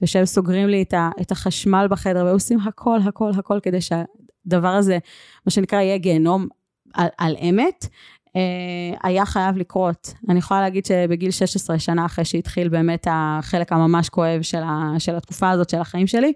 ושהם 0.02 0.26
סוגרים 0.26 0.68
לי 0.68 0.86
את 1.22 1.32
החשמל 1.32 1.88
בחדר 1.90 2.26
ועושים 2.26 2.60
הכל 2.60 3.00
הכל 3.08 3.32
הכל 3.38 3.60
כדי 3.64 3.80
שהדבר 3.82 4.68
הזה, 4.68 4.98
מה 5.46 5.52
שנקרא, 5.52 5.80
יהיה 5.80 5.98
גיהנום 5.98 6.48
על, 6.94 7.08
על 7.18 7.36
אמת. 7.50 7.88
היה 9.04 9.26
חייב 9.26 9.58
לקרות. 9.58 10.14
אני 10.30 10.40
יכולה 10.40 10.62
להגיד 10.62 10.86
שבגיל 10.86 11.32
16 11.32 11.80
שנה 11.80 12.06
אחרי 12.06 12.26
שהתחיל 12.26 12.70
באמת 12.70 13.08
החלק 13.10 13.72
הממש 13.72 14.10
כואב 14.10 14.42
של, 14.42 14.64
ה, 14.64 14.94
של 15.00 15.16
התקופה 15.16 15.50
הזאת 15.50 15.70
של 15.70 15.78
החיים 15.78 16.08
שלי, 16.08 16.34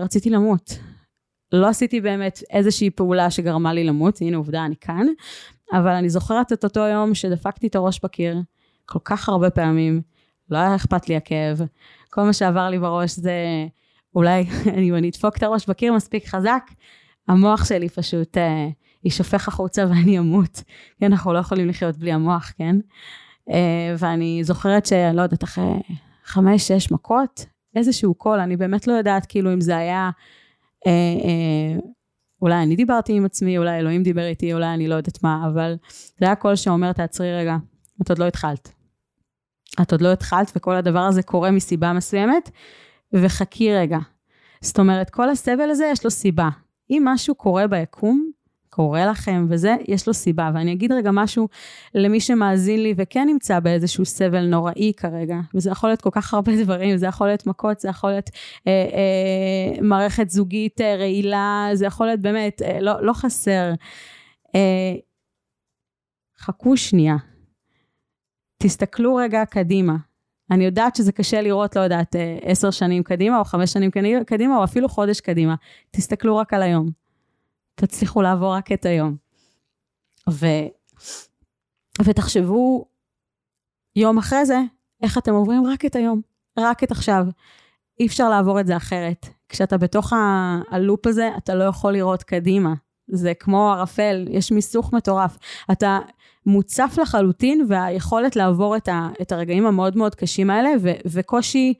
רציתי 0.00 0.30
למות. 0.30 0.78
לא 1.52 1.68
עשיתי 1.68 2.00
באמת 2.00 2.42
איזושהי 2.50 2.90
פעולה 2.90 3.30
שגרמה 3.30 3.72
לי 3.72 3.84
למות, 3.84 4.20
הנה 4.20 4.36
עובדה, 4.36 4.64
אני 4.64 4.76
כאן, 4.76 5.06
אבל 5.72 5.90
אני 5.90 6.08
זוכרת 6.08 6.52
את 6.52 6.64
אותו 6.64 6.80
יום 6.80 7.14
שדפקתי 7.14 7.66
את 7.66 7.76
הראש 7.76 8.00
בקיר 8.04 8.36
כל 8.86 8.98
כך 9.04 9.28
הרבה 9.28 9.50
פעמים, 9.50 10.02
לא 10.50 10.58
היה 10.58 10.74
אכפת 10.74 11.08
לי 11.08 11.16
הכאב, 11.16 11.60
כל 12.10 12.22
מה 12.22 12.32
שעבר 12.32 12.70
לי 12.70 12.78
בראש 12.78 13.16
זה 13.16 13.34
אולי 14.14 14.46
אם 14.88 14.94
אני 14.94 15.08
אדפוק 15.08 15.36
את 15.36 15.42
הראש 15.42 15.66
בקיר 15.66 15.92
מספיק 15.92 16.26
חזק, 16.26 16.62
המוח 17.28 17.64
שלי 17.64 17.88
פשוט 17.88 18.38
אה, 18.38 18.68
יישפך 19.04 19.48
החוצה 19.48 19.86
ואני 19.88 20.18
אמות. 20.18 20.62
כן, 21.00 21.12
אנחנו 21.12 21.32
לא 21.32 21.38
יכולים 21.38 21.68
לחיות 21.68 21.96
בלי 21.96 22.12
המוח, 22.12 22.52
כן? 22.58 22.76
אה, 23.50 23.94
ואני 23.98 24.44
זוכרת 24.44 24.86
שאני 24.86 25.16
לא 25.16 25.22
יודעת, 25.22 25.44
אחרי 25.44 25.64
חמש, 26.24 26.68
שש 26.68 26.90
מכות, 26.90 27.46
איזשהו 27.76 28.14
קול, 28.14 28.40
אני 28.40 28.56
באמת 28.56 28.86
לא 28.86 28.92
יודעת 28.92 29.26
כאילו 29.26 29.52
אם 29.52 29.60
זה 29.60 29.76
היה 29.76 30.10
אה, 30.86 30.92
אה, 31.24 31.80
אולי 32.42 32.62
אני 32.62 32.76
דיברתי 32.76 33.12
עם 33.12 33.24
עצמי, 33.24 33.58
אולי 33.58 33.78
אלוהים 33.78 34.02
דיבר 34.02 34.26
איתי, 34.26 34.54
אולי 34.54 34.74
אני 34.74 34.88
לא 34.88 34.94
יודעת 34.94 35.22
מה, 35.22 35.48
אבל 35.52 35.76
זה 36.18 36.26
היה 36.26 36.34
קול 36.34 36.56
שאומר, 36.56 36.92
תעצרי 36.92 37.34
רגע, 37.34 37.56
את 38.02 38.10
עוד 38.10 38.18
לא 38.18 38.26
התחלת. 38.26 38.72
את 39.82 39.92
עוד 39.92 40.00
לא 40.00 40.12
התחלת, 40.12 40.52
וכל 40.56 40.76
הדבר 40.76 41.00
הזה 41.00 41.22
קורה 41.22 41.50
מסיבה 41.50 41.92
מסוימת, 41.92 42.50
וחכי 43.12 43.72
רגע. 43.72 43.98
זאת 44.60 44.78
אומרת, 44.78 45.10
כל 45.10 45.28
הסבל 45.28 45.70
הזה 45.70 45.88
יש 45.92 46.04
לו 46.04 46.10
סיבה. 46.10 46.48
אם 46.90 47.02
משהו 47.04 47.34
קורה 47.34 47.66
ביקום, 47.66 48.30
קורה 48.70 49.06
לכם 49.06 49.46
וזה, 49.48 49.76
יש 49.88 50.06
לו 50.06 50.14
סיבה. 50.14 50.50
ואני 50.54 50.72
אגיד 50.72 50.92
רגע 50.92 51.10
משהו 51.12 51.48
למי 51.94 52.20
שמאזין 52.20 52.82
לי 52.82 52.94
וכן 52.96 53.26
נמצא 53.26 53.60
באיזשהו 53.60 54.04
סבל 54.04 54.46
נוראי 54.46 54.92
כרגע, 54.96 55.36
וזה 55.54 55.70
יכול 55.70 55.88
להיות 55.88 56.00
כל 56.02 56.10
כך 56.12 56.34
הרבה 56.34 56.52
דברים, 56.64 56.96
זה 56.96 57.06
יכול 57.06 57.26
להיות 57.26 57.46
מכות, 57.46 57.80
זה 57.80 57.88
יכול 57.88 58.10
להיות 58.10 58.30
אה, 58.66 58.72
אה, 58.72 59.82
מערכת 59.82 60.30
זוגית 60.30 60.80
אה, 60.80 60.96
רעילה, 60.96 61.70
זה 61.74 61.86
יכול 61.86 62.06
להיות 62.06 62.20
באמת, 62.20 62.62
אה, 62.62 62.80
לא, 62.80 63.02
לא 63.02 63.12
חסר. 63.12 63.72
אה, 64.54 64.94
חכו 66.38 66.76
שנייה, 66.76 67.16
תסתכלו 68.62 69.14
רגע 69.14 69.44
קדימה. 69.44 69.96
אני 70.50 70.64
יודעת 70.64 70.96
שזה 70.96 71.12
קשה 71.12 71.42
לראות, 71.42 71.76
לא 71.76 71.80
יודעת, 71.80 72.16
אה, 72.16 72.38
עשר 72.42 72.70
שנים 72.70 73.02
קדימה, 73.02 73.38
או 73.38 73.44
חמש 73.44 73.72
שנים 73.72 73.90
קדימה, 74.26 74.56
או 74.56 74.64
אפילו 74.64 74.88
חודש 74.88 75.20
קדימה. 75.20 75.54
תסתכלו 75.90 76.36
רק 76.36 76.54
על 76.54 76.62
היום. 76.62 76.99
תצליחו 77.80 78.22
לעבור 78.22 78.54
רק 78.54 78.72
את 78.72 78.86
היום. 78.86 79.16
ו... 80.30 80.46
ותחשבו 82.04 82.84
יום 83.96 84.18
אחרי 84.18 84.46
זה, 84.46 84.58
איך 85.02 85.18
אתם 85.18 85.32
עוברים 85.32 85.66
רק 85.66 85.84
את 85.84 85.96
היום, 85.96 86.20
רק 86.58 86.84
את 86.84 86.90
עכשיו. 86.90 87.26
אי 88.00 88.06
אפשר 88.06 88.28
לעבור 88.28 88.60
את 88.60 88.66
זה 88.66 88.76
אחרת. 88.76 89.26
כשאתה 89.48 89.78
בתוך 89.78 90.12
הלופ 90.70 91.06
הזה, 91.06 91.30
אתה 91.36 91.54
לא 91.54 91.64
יכול 91.64 91.92
לראות 91.92 92.22
קדימה. 92.22 92.74
זה 93.08 93.34
כמו 93.34 93.72
ערפל, 93.72 94.26
יש 94.30 94.52
מיסוך 94.52 94.92
מטורף. 94.92 95.38
אתה 95.72 95.98
מוצף 96.46 96.98
לחלוטין, 97.02 97.66
והיכולת 97.68 98.36
לעבור 98.36 98.76
את, 98.76 98.88
ה- 98.88 99.08
את 99.22 99.32
הרגעים 99.32 99.66
המאוד 99.66 99.96
מאוד 99.96 100.14
קשים 100.14 100.50
האלה, 100.50 100.70
ו- 100.82 101.00
וקושי, 101.06 101.74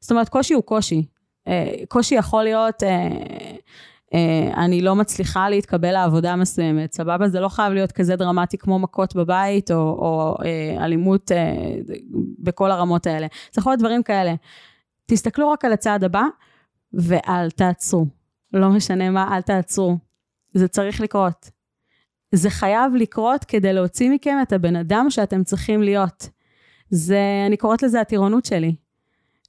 זאת 0.00 0.10
אומרת, 0.10 0.28
קושי 0.28 0.54
הוא 0.54 0.62
קושי. 0.62 1.06
אה, 1.48 1.74
קושי 1.88 2.14
יכול 2.14 2.44
להיות... 2.44 2.82
אה, 2.82 3.56
אני 4.56 4.80
לא 4.80 4.94
מצליחה 4.94 5.48
להתקבל 5.48 5.92
לעבודה 5.92 6.36
מסוימת, 6.36 6.92
סבבה? 6.92 7.28
זה 7.28 7.40
לא 7.40 7.48
חייב 7.48 7.72
להיות 7.72 7.92
כזה 7.92 8.16
דרמטי 8.16 8.58
כמו 8.58 8.78
מכות 8.78 9.14
בבית, 9.16 9.70
או, 9.70 9.76
או 9.76 10.36
אה, 10.44 10.84
אלימות 10.84 11.32
אה, 11.32 11.54
בכל 12.38 12.70
הרמות 12.70 13.06
האלה. 13.06 13.26
זה 13.52 13.60
יכול 13.60 13.72
להיות 13.72 13.80
דברים 13.80 14.02
כאלה. 14.02 14.34
תסתכלו 15.06 15.50
רק 15.50 15.64
על 15.64 15.72
הצעד 15.72 16.04
הבא, 16.04 16.22
ואל 16.92 17.50
תעצרו. 17.50 18.06
לא 18.52 18.68
משנה 18.68 19.10
מה, 19.10 19.36
אל 19.36 19.42
תעצרו. 19.42 19.98
זה 20.54 20.68
צריך 20.68 21.00
לקרות. 21.00 21.50
זה 22.32 22.50
חייב 22.50 22.94
לקרות 22.94 23.44
כדי 23.44 23.72
להוציא 23.72 24.10
מכם 24.10 24.36
את 24.42 24.52
הבן 24.52 24.76
אדם 24.76 25.06
שאתם 25.10 25.44
צריכים 25.44 25.82
להיות. 25.82 26.28
זה, 26.90 27.18
אני 27.46 27.56
קוראת 27.56 27.82
לזה 27.82 28.00
הטירונות 28.00 28.44
שלי. 28.44 28.74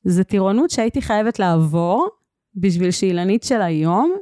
זה 0.04 0.24
טירונות 0.24 0.70
שהייתי 0.70 1.02
חייבת 1.02 1.40
לעבור 1.40 2.10
בשביל 2.56 2.92
שאילנית 2.92 3.44
של 3.44 3.62
היום 3.62 4.16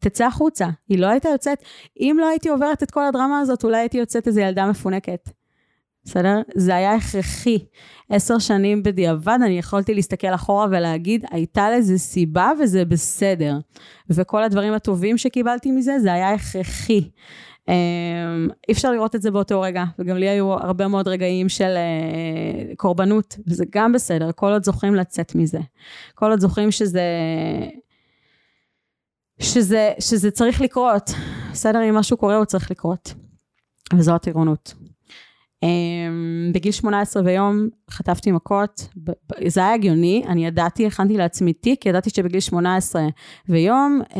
תצא 0.00 0.26
החוצה. 0.26 0.68
היא 0.88 0.98
לא 0.98 1.06
הייתה 1.06 1.28
יוצאת, 1.28 1.58
אם 2.00 2.16
לא 2.20 2.28
הייתי 2.28 2.48
עוברת 2.48 2.82
את 2.82 2.90
כל 2.90 3.06
הדרמה 3.06 3.40
הזאת, 3.40 3.64
אולי 3.64 3.78
הייתי 3.78 3.98
יוצאת 3.98 4.26
איזו 4.26 4.40
ילדה 4.40 4.66
מפונקת. 4.66 5.30
בסדר? 6.04 6.40
זה 6.54 6.74
היה 6.74 6.94
הכרחי. 6.94 7.58
עשר 8.10 8.38
שנים 8.38 8.82
בדיעבד, 8.82 9.38
אני 9.44 9.58
יכולתי 9.58 9.94
להסתכל 9.94 10.34
אחורה 10.34 10.66
ולהגיד, 10.70 11.24
הייתה 11.30 11.70
לזה 11.70 11.98
סיבה 11.98 12.52
וזה 12.60 12.84
בסדר. 12.84 13.58
וכל 14.10 14.42
הדברים 14.42 14.72
הטובים 14.72 15.18
שקיבלתי 15.18 15.70
מזה, 15.70 15.98
זה 15.98 16.12
היה 16.12 16.32
הכרחי. 16.34 17.10
אמ, 17.68 18.48
אי 18.68 18.72
אפשר 18.72 18.92
לראות 18.92 19.14
את 19.14 19.22
זה 19.22 19.30
באותו 19.30 19.60
רגע, 19.60 19.84
וגם 19.98 20.16
לי 20.16 20.28
היו 20.28 20.52
הרבה 20.52 20.88
מאוד 20.88 21.08
רגעים 21.08 21.48
של 21.48 21.74
uh, 21.76 22.76
קורבנות, 22.76 23.36
וזה 23.46 23.64
גם 23.70 23.92
בסדר, 23.92 24.30
כל 24.32 24.52
עוד 24.52 24.64
זוכרים 24.64 24.94
לצאת 24.94 25.34
מזה. 25.34 25.58
כל 26.14 26.30
עוד 26.30 26.40
זוכרים 26.40 26.70
שזה 26.70 27.02
שזה, 29.40 29.92
שזה 29.98 30.30
צריך 30.30 30.60
לקרות. 30.60 31.10
בסדר, 31.52 31.88
אם 31.88 31.94
משהו 31.94 32.16
קורה, 32.16 32.36
הוא 32.36 32.44
צריך 32.44 32.70
לקרות. 32.70 33.14
וזו 33.94 34.14
הטירונות. 34.14 34.74
Um, 35.64 36.52
בגיל 36.54 36.72
18 36.72 37.22
ויום 37.24 37.68
חטפתי 37.90 38.32
מכות, 38.32 38.88
זה 39.46 39.60
היה 39.60 39.74
הגיוני, 39.74 40.24
אני 40.28 40.46
ידעתי, 40.46 40.86
הכנתי 40.86 41.16
לעצמי 41.16 41.52
תיק, 41.52 41.86
ידעתי 41.86 42.10
שבגיל 42.10 42.40
18 42.40 43.02
ויום 43.48 44.00
uh, 44.10 44.16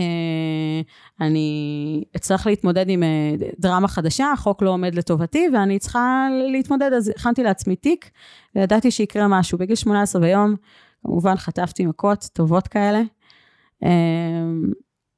אני 1.21 2.05
אצטרך 2.17 2.47
להתמודד 2.47 2.89
עם 2.89 3.03
uh, 3.03 3.45
דרמה 3.59 3.89
חדשה, 3.89 4.33
החוק 4.33 4.63
לא 4.63 4.71
עומד 4.71 4.95
לטובתי 4.95 5.49
ואני 5.53 5.79
צריכה 5.79 6.29
להתמודד, 6.53 6.93
אז 6.93 7.09
הכנתי 7.09 7.43
לעצמי 7.43 7.77
תיק, 7.77 8.11
וידעתי 8.55 8.91
שיקרה 8.91 9.29
משהו. 9.29 9.59
בגיל 9.59 9.77
18 9.77 10.23
ויום, 10.23 10.55
כמובן 11.03 11.37
חטפתי 11.37 11.87
מכות 11.87 12.29
טובות 12.33 12.69
כאלה. 12.69 13.03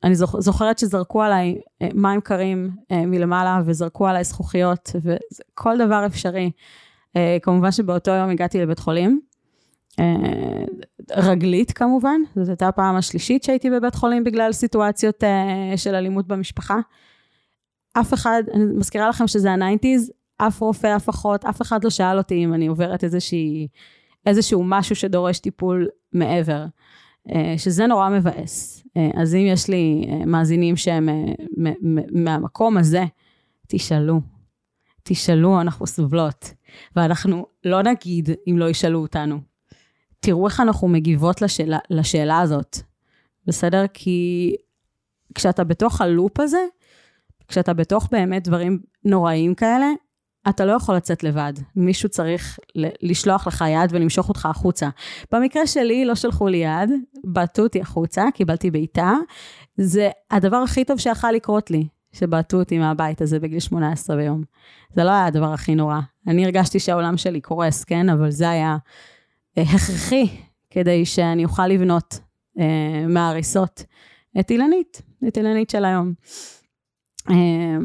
אני 0.04 0.14
זוכרת 0.14 0.78
שזרקו 0.78 1.23
עליי 1.23 1.61
אה, 1.82 1.88
מים 1.94 2.21
קרים 2.21 2.71
אה, 2.90 3.06
מלמעלה 3.06 3.61
וזרקו 3.66 4.06
עליי 4.06 4.25
זכוכיות 4.25 4.90
וכל 5.02 5.78
דבר 5.78 6.06
אפשרי. 6.06 6.50
אה, 7.16 7.37
כמובן 7.42 7.73
שבאותו 7.73 8.11
יום 8.11 8.30
הגעתי 8.30 8.61
לבית 8.61 8.78
חולים. 8.78 9.21
רגלית 11.16 11.73
כמובן, 11.73 12.21
זאת 12.37 12.49
הייתה 12.49 12.68
הפעם 12.68 12.97
השלישית 12.97 13.42
שהייתי 13.42 13.71
בבית 13.71 13.94
חולים 13.94 14.25
בגלל 14.25 14.52
סיטואציות 14.52 15.25
של 15.76 15.94
אלימות 15.94 16.26
במשפחה. 16.26 16.76
אף 18.00 18.14
אחד, 18.14 18.42
אני 18.54 18.64
מזכירה 18.64 19.09
לכם 19.09 19.26
שזה 19.26 19.50
ה 19.50 19.57
nineties, 19.57 20.12
אף 20.38 20.61
רופא, 20.61 20.97
אף 20.97 21.09
אחות, 21.09 21.44
אף 21.44 21.62
אחד 21.62 21.85
לא 21.85 21.90
שאל 21.90 22.18
אותי 22.18 22.44
אם 22.44 22.54
אני 22.54 22.66
עוברת 22.66 23.04
איזושהי, 23.04 23.68
איזשהו 24.26 24.64
משהו 24.64 24.97
שדורש 24.97 25.38
טיפול 25.38 25.88
מעבר. 26.12 26.64
אה, 27.31 27.55
שזה 27.59 27.87
נורא 27.87 28.11
מבאס. 28.11 28.87
אה, 28.97 29.11
אז 29.14 29.35
אם 29.35 29.47
יש 29.47 29.69
לי 29.69 30.07
אה, 30.09 30.25
מאזינים 30.26 30.76
שהם 30.76 31.09
מהמקום 32.12 32.76
הזה, 32.76 33.05
תשאלו. 33.69 34.21
תשאלו, 35.02 35.61
אנחנו 35.61 35.87
סובלות. 35.87 36.55
ואנחנו 36.97 37.47
לא 37.64 37.83
נגיד 37.83 38.31
אם 38.50 38.59
לא 38.59 38.71
ישאלו 38.71 38.99
אותנו. 38.99 39.41
תראו 40.21 40.47
איך 40.47 40.61
אנחנו 40.61 40.88
מגיבות 40.88 41.43
לשאלה, 41.43 41.79
לשאלה 41.91 42.41
הזאת, 42.41 42.79
בסדר? 43.47 43.85
כי 43.95 44.55
כשאתה 45.35 45.64
בתוך 45.64 46.00
הלופ 46.00 46.41
הזה, 46.41 46.67
כשאתה 47.49 47.73
בתוך 47.73 48.09
באמת 48.12 48.45
דברים 48.49 48.79
נוראים 49.05 49.55
כאלה, 49.55 49.87
אתה 50.49 50.64
לא 50.64 50.72
יכול 50.72 50.96
לצאת 50.96 51.25
לבד. 51.25 51.52
מישהו 51.76 52.08
צריך 52.08 52.58
לשלוח 53.02 53.46
לך 53.46 53.64
יד 53.68 53.90
ולמשוך 53.92 54.28
אותך 54.28 54.46
החוצה. 54.46 54.88
במקרה 55.32 55.66
שלי 55.66 56.04
לא 56.04 56.14
שלחו 56.14 56.49
לי 56.49 56.56
יד, 56.56 56.90
בעטו 57.25 57.62
אותי 57.62 57.80
החוצה, 57.80 58.25
קיבלתי 58.34 58.70
בעיטה. 58.70 59.12
זה 59.76 60.11
הדבר 60.30 60.56
הכי 60.56 60.84
טוב 60.84 60.99
שיכול 60.99 61.30
לקרות 61.30 61.70
לי, 61.70 61.87
שבעטו 62.12 62.58
אותי 62.58 62.78
מהבית 62.78 63.20
הזה 63.20 63.40
בגיל 63.40 63.61
18 63.61 64.16
ביום. 64.16 64.42
זה 64.94 65.04
לא 65.04 65.11
היה 65.11 65.26
הדבר 65.26 65.52
הכי 65.52 65.75
נורא. 65.75 66.00
אני 66.26 66.44
הרגשתי 66.44 66.78
שהעולם 66.78 67.16
שלי 67.16 67.40
קורס, 67.40 67.84
כן? 67.84 68.08
אבל 68.08 68.30
זה 68.30 68.50
היה 68.50 68.76
אה, 69.58 69.62
הכרחי 69.62 70.28
כדי 70.70 71.06
שאני 71.06 71.44
אוכל 71.44 71.66
לבנות 71.66 72.20
אה, 72.58 73.06
מההריסות 73.08 73.84
את 74.40 74.50
אילנית, 74.50 75.02
את 75.28 75.37
אילנית 75.37 75.70
של 75.70 75.84
היום. 75.84 76.12
אה, 77.30 77.76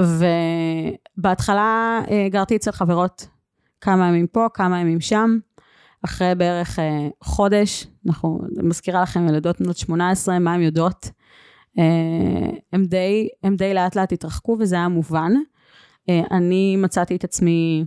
ובהתחלה 0.00 2.00
אה, 2.10 2.28
גרתי 2.30 2.56
אצל 2.56 2.72
חברות 2.72 3.28
כמה 3.80 4.08
ימים 4.08 4.26
פה, 4.26 4.46
כמה 4.54 4.80
ימים 4.80 5.00
שם. 5.00 5.38
אחרי 6.04 6.34
בערך 6.34 6.78
אה, 6.78 7.08
חודש, 7.20 7.86
אנחנו, 8.06 8.40
מזכירה 8.62 9.02
לכם 9.02 9.28
ילדות 9.28 9.60
בנות 9.60 9.76
18, 9.76 10.38
מה 10.38 10.54
הן 10.54 10.60
יודעות? 10.60 11.10
הם 12.72 12.84
די, 12.84 13.28
הם 13.42 13.56
די 13.56 13.74
לאט 13.74 13.96
לאט 13.96 14.12
התרחקו 14.12 14.56
וזה 14.60 14.76
היה 14.76 14.88
מובן. 14.88 15.32
אני 16.08 16.76
מצאתי 16.76 17.16
את 17.16 17.24
עצמי 17.24 17.84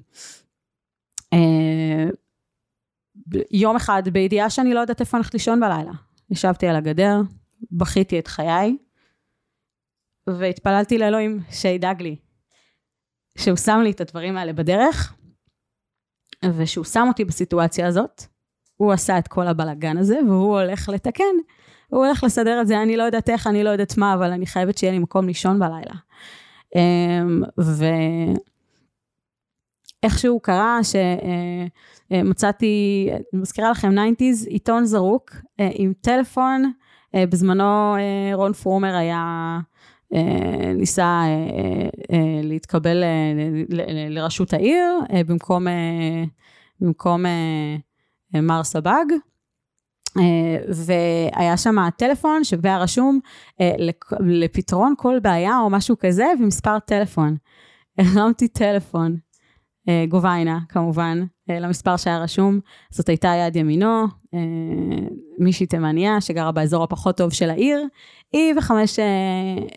יום 3.52 3.76
אחד 3.76 4.04
בידיעה 4.12 4.50
שאני 4.50 4.74
לא 4.74 4.80
יודעת 4.80 5.00
איפה 5.00 5.18
אני 5.18 5.22
הולכת 5.22 5.34
לישון 5.34 5.60
בלילה. 5.60 5.92
ישבתי 6.32 6.68
על 6.68 6.76
הגדר, 6.76 7.22
בכיתי 7.72 8.20
את 8.20 8.28
חיי, 8.28 8.78
והתפללתי 10.38 10.98
לאלוהים 10.98 11.40
שידאג 11.52 12.02
לי, 12.02 12.16
שהוא 13.38 13.58
שם 13.58 13.80
לי 13.84 13.92
את 13.92 14.02
הדברים 14.02 14.38
האלה 14.38 14.54
בדרך, 14.54 15.16
ושהוא 16.46 16.86
שם 16.86 17.06
אותי 17.08 17.26
בסיטואציה 17.26 17.88
הזאת, 17.88 18.24
הוא 18.76 18.94
עשה 18.94 19.18
את 19.18 19.28
כל 19.28 19.48
הבלגן 19.48 19.98
הזה, 19.98 20.20
והוא 20.28 20.60
הולך 20.60 20.90
לתקן. 20.90 21.24
הוא 21.88 22.06
הולך 22.06 22.24
לסדר 22.24 22.62
את 22.62 22.68
זה, 22.68 22.82
אני 22.82 22.98
לא 22.98 23.04
יודעת 23.04 23.30
איך, 23.30 23.48
אני 23.48 23.64
לא 23.64 23.70
יודעת 23.70 23.98
מה, 23.98 24.14
אבל 24.14 24.32
אני 24.32 24.46
חייבת 24.46 24.78
שיהיה 24.78 24.94
לי 24.94 25.00
מקום 25.00 25.28
לישון 25.28 25.60
בלילה. 25.60 25.94
אמ, 26.76 27.44
ואיכשהו 30.04 30.40
קרה 30.40 30.80
שמצאתי, 32.12 33.08
אה, 33.12 33.16
אני 33.16 33.42
מזכירה 33.42 33.72
לכם 33.72 33.98
90's, 33.98 34.48
עיתון 34.48 34.86
זרוק 34.86 35.32
אה, 35.60 35.70
עם 35.74 35.94
טלפון, 36.02 36.72
אה, 37.16 37.26
בזמנו 37.26 37.96
רון 38.34 38.54
פרומר 38.54 38.96
היה 38.96 39.60
ניסה 40.76 41.24
להתקבל 42.44 43.04
לראשות 44.10 44.54
העיר 44.54 45.00
במקום, 45.28 45.68
במקום 46.80 47.26
מר 48.34 48.64
סבג. 48.64 49.06
והיה 50.68 51.58
שם 51.58 51.76
טלפון 51.98 52.44
שהיה 52.44 52.78
רשום 52.78 53.20
לפתרון 54.20 54.94
כל 54.98 55.20
בעיה 55.22 55.60
או 55.60 55.70
משהו 55.70 55.96
כזה 56.00 56.26
ומספר 56.40 56.80
טלפון. 56.80 57.36
הרמתי 57.98 58.48
טלפון, 58.48 59.18
גוביינה 60.10 60.60
כמובן, 60.70 61.24
למספר 61.48 61.98
שהיה 61.98 62.20
רשום, 62.20 62.60
זאת 62.90 63.10
הייתה 63.10 63.28
יד 63.28 63.56
ימינו, 63.56 64.06
מישהי 65.40 65.66
תימניה 65.66 66.22
שגרה 66.22 66.52
באזור 66.52 66.84
הפחות 66.84 67.18
טוב 67.18 67.34
של 67.34 67.50
העיר, 67.50 67.88
היא 68.34 68.54
וחמש 68.58 69.00
אה, 69.00 69.06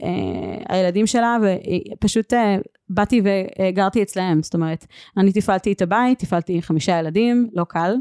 אה, 0.02 0.76
הילדים 0.76 1.06
שלה, 1.06 1.36
ופשוט 1.42 2.32
אה, 2.32 2.56
באתי 2.88 3.22
וגרתי 3.24 4.02
אצלהם, 4.02 4.42
זאת 4.42 4.54
אומרת, 4.54 4.86
אני 5.16 5.32
תפעלתי 5.32 5.72
את 5.72 5.82
הבית, 5.82 6.18
תפעלתי 6.18 6.62
חמישה 6.62 6.98
ילדים, 6.98 7.48
לא 7.52 7.64
קל, 7.64 7.94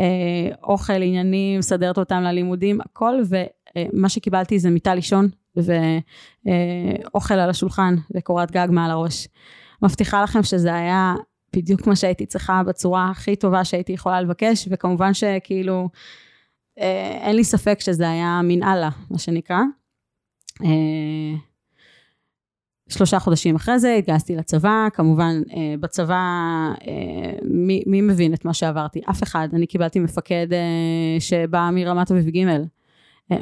אה, 0.00 0.50
אוכל, 0.62 1.02
עניינים, 1.02 1.58
מסדרת 1.58 1.98
אותם 1.98 2.22
ללימודים, 2.22 2.80
הכל, 2.80 3.14
ומה 3.28 4.08
שקיבלתי 4.08 4.58
זה 4.58 4.70
מיטה 4.70 4.94
לישון, 4.94 5.28
ואוכל 5.56 7.34
על 7.34 7.50
השולחן, 7.50 7.94
וקורת 8.14 8.50
גג 8.50 8.68
מעל 8.70 8.90
הראש. 8.90 9.28
מבטיחה 9.82 10.22
לכם 10.22 10.42
שזה 10.42 10.74
היה 10.74 11.14
בדיוק 11.56 11.86
מה 11.86 11.96
שהייתי 11.96 12.26
צריכה 12.26 12.62
בצורה 12.62 13.10
הכי 13.10 13.36
טובה 13.36 13.64
שהייתי 13.64 13.92
יכולה 13.92 14.20
לבקש, 14.20 14.68
וכמובן 14.70 15.14
שכאילו, 15.14 15.88
אה, 16.78 17.18
אין 17.20 17.36
לי 17.36 17.44
ספק 17.44 17.80
שזה 17.80 18.10
היה 18.10 18.40
מן 18.44 18.62
אללה, 18.62 18.90
מה 19.10 19.18
שנקרא. 19.18 19.60
אה, 20.64 21.38
שלושה 22.88 23.18
חודשים 23.18 23.56
אחרי 23.56 23.78
זה 23.78 23.94
התגייסתי 23.94 24.36
לצבא, 24.36 24.88
כמובן 24.94 25.42
אה, 25.56 25.74
בצבא 25.80 26.22
מי, 27.50 27.82
מי 27.86 28.00
מבין 28.00 28.34
את 28.34 28.44
מה 28.44 28.54
שעברתי? 28.54 29.00
אף 29.10 29.22
אחד. 29.22 29.48
אני 29.52 29.66
קיבלתי 29.66 30.00
מפקד 30.00 30.46
שבא 31.18 31.70
מרמת 31.72 32.10
אביב 32.10 32.28
ג' 32.28 32.46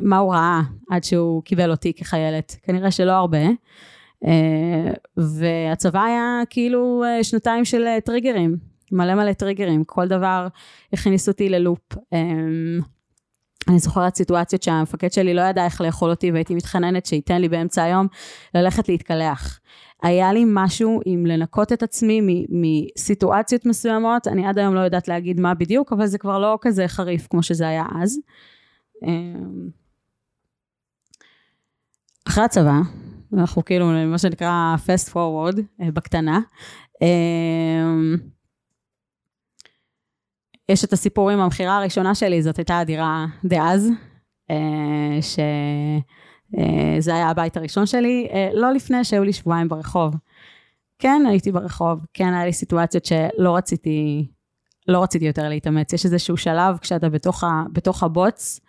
מה 0.02 0.18
הוא 0.18 0.34
ראה 0.34 0.60
עד 0.90 1.04
שהוא 1.04 1.42
קיבל 1.42 1.70
אותי 1.70 1.92
כחיילת? 1.92 2.56
כנראה 2.62 2.90
שלא 2.90 3.12
הרבה. 3.12 3.38
והצבא 5.16 6.02
היה 6.04 6.42
כאילו 6.50 7.04
שנתיים 7.22 7.64
של 7.64 7.84
טריגרים, 8.04 8.56
מלא 8.92 9.14
מלא 9.14 9.32
טריגרים, 9.32 9.84
כל 9.84 10.08
דבר 10.08 10.48
הכניס 10.92 11.28
אותי 11.28 11.48
ללופ. 11.48 11.94
אני 13.68 13.78
זוכרת 13.78 14.16
סיטואציות 14.16 14.62
שהמפקד 14.62 15.12
שלי 15.12 15.34
לא 15.34 15.40
ידע 15.40 15.64
איך 15.64 15.80
לאכול 15.80 16.10
אותי 16.10 16.32
והייתי 16.32 16.54
מתחננת 16.54 17.06
שייתן 17.06 17.40
לי 17.40 17.48
באמצע 17.48 17.82
היום 17.82 18.06
ללכת 18.54 18.88
להתקלח. 18.88 19.60
היה 20.02 20.32
לי 20.32 20.44
משהו 20.46 21.00
עם 21.04 21.26
לנקות 21.26 21.72
את 21.72 21.82
עצמי 21.82 22.46
מסיטואציות 22.48 23.66
מסוימות, 23.66 24.28
אני 24.28 24.46
עד 24.46 24.58
היום 24.58 24.74
לא 24.74 24.80
יודעת 24.80 25.08
להגיד 25.08 25.40
מה 25.40 25.54
בדיוק, 25.54 25.92
אבל 25.92 26.06
זה 26.06 26.18
כבר 26.18 26.38
לא 26.38 26.58
כזה 26.60 26.88
חריף 26.88 27.26
כמו 27.30 27.42
שזה 27.42 27.68
היה 27.68 27.84
אז. 28.02 28.18
אמ, 29.06 29.68
אחרי 32.28 32.44
הצבא, 32.44 32.80
אנחנו 33.38 33.64
כאילו 33.64 33.86
מה 34.06 34.18
שנקרא 34.18 34.76
fast 34.86 35.08
forward 35.10 35.60
אה, 35.80 35.90
בקטנה. 35.90 36.40
אמ, 37.02 38.16
יש 40.68 40.84
את 40.84 40.92
הסיפור 40.92 41.30
עם 41.30 41.40
המכירה 41.40 41.76
הראשונה 41.76 42.14
שלי, 42.14 42.42
זאת 42.42 42.58
הייתה 42.58 42.78
הדירה 42.78 43.26
דאז, 43.44 43.90
אה, 44.50 45.18
שזה 45.22 47.10
אה, 47.12 47.16
היה 47.16 47.30
הבית 47.30 47.56
הראשון 47.56 47.86
שלי, 47.86 48.28
לא 48.54 48.72
לפני 48.72 49.04
שהיו 49.04 49.24
לי 49.24 49.32
שבועיים 49.32 49.68
ברחוב. 49.68 50.14
כן, 50.98 51.22
הייתי 51.28 51.52
ברחוב, 51.52 52.06
כן, 52.14 52.34
היה 52.34 52.44
לי 52.44 52.52
סיטואציות 52.52 53.04
שלא 53.04 53.56
רציתי, 53.56 54.26
לא 54.88 55.02
רציתי 55.02 55.24
יותר 55.24 55.48
להתאמץ. 55.48 55.92
יש 55.92 56.04
איזשהו 56.04 56.36
שלב 56.36 56.78
כשאתה 56.78 57.08
בתוך, 57.08 57.44
ה, 57.44 57.62
בתוך 57.72 58.02
הבוץ, 58.02 58.60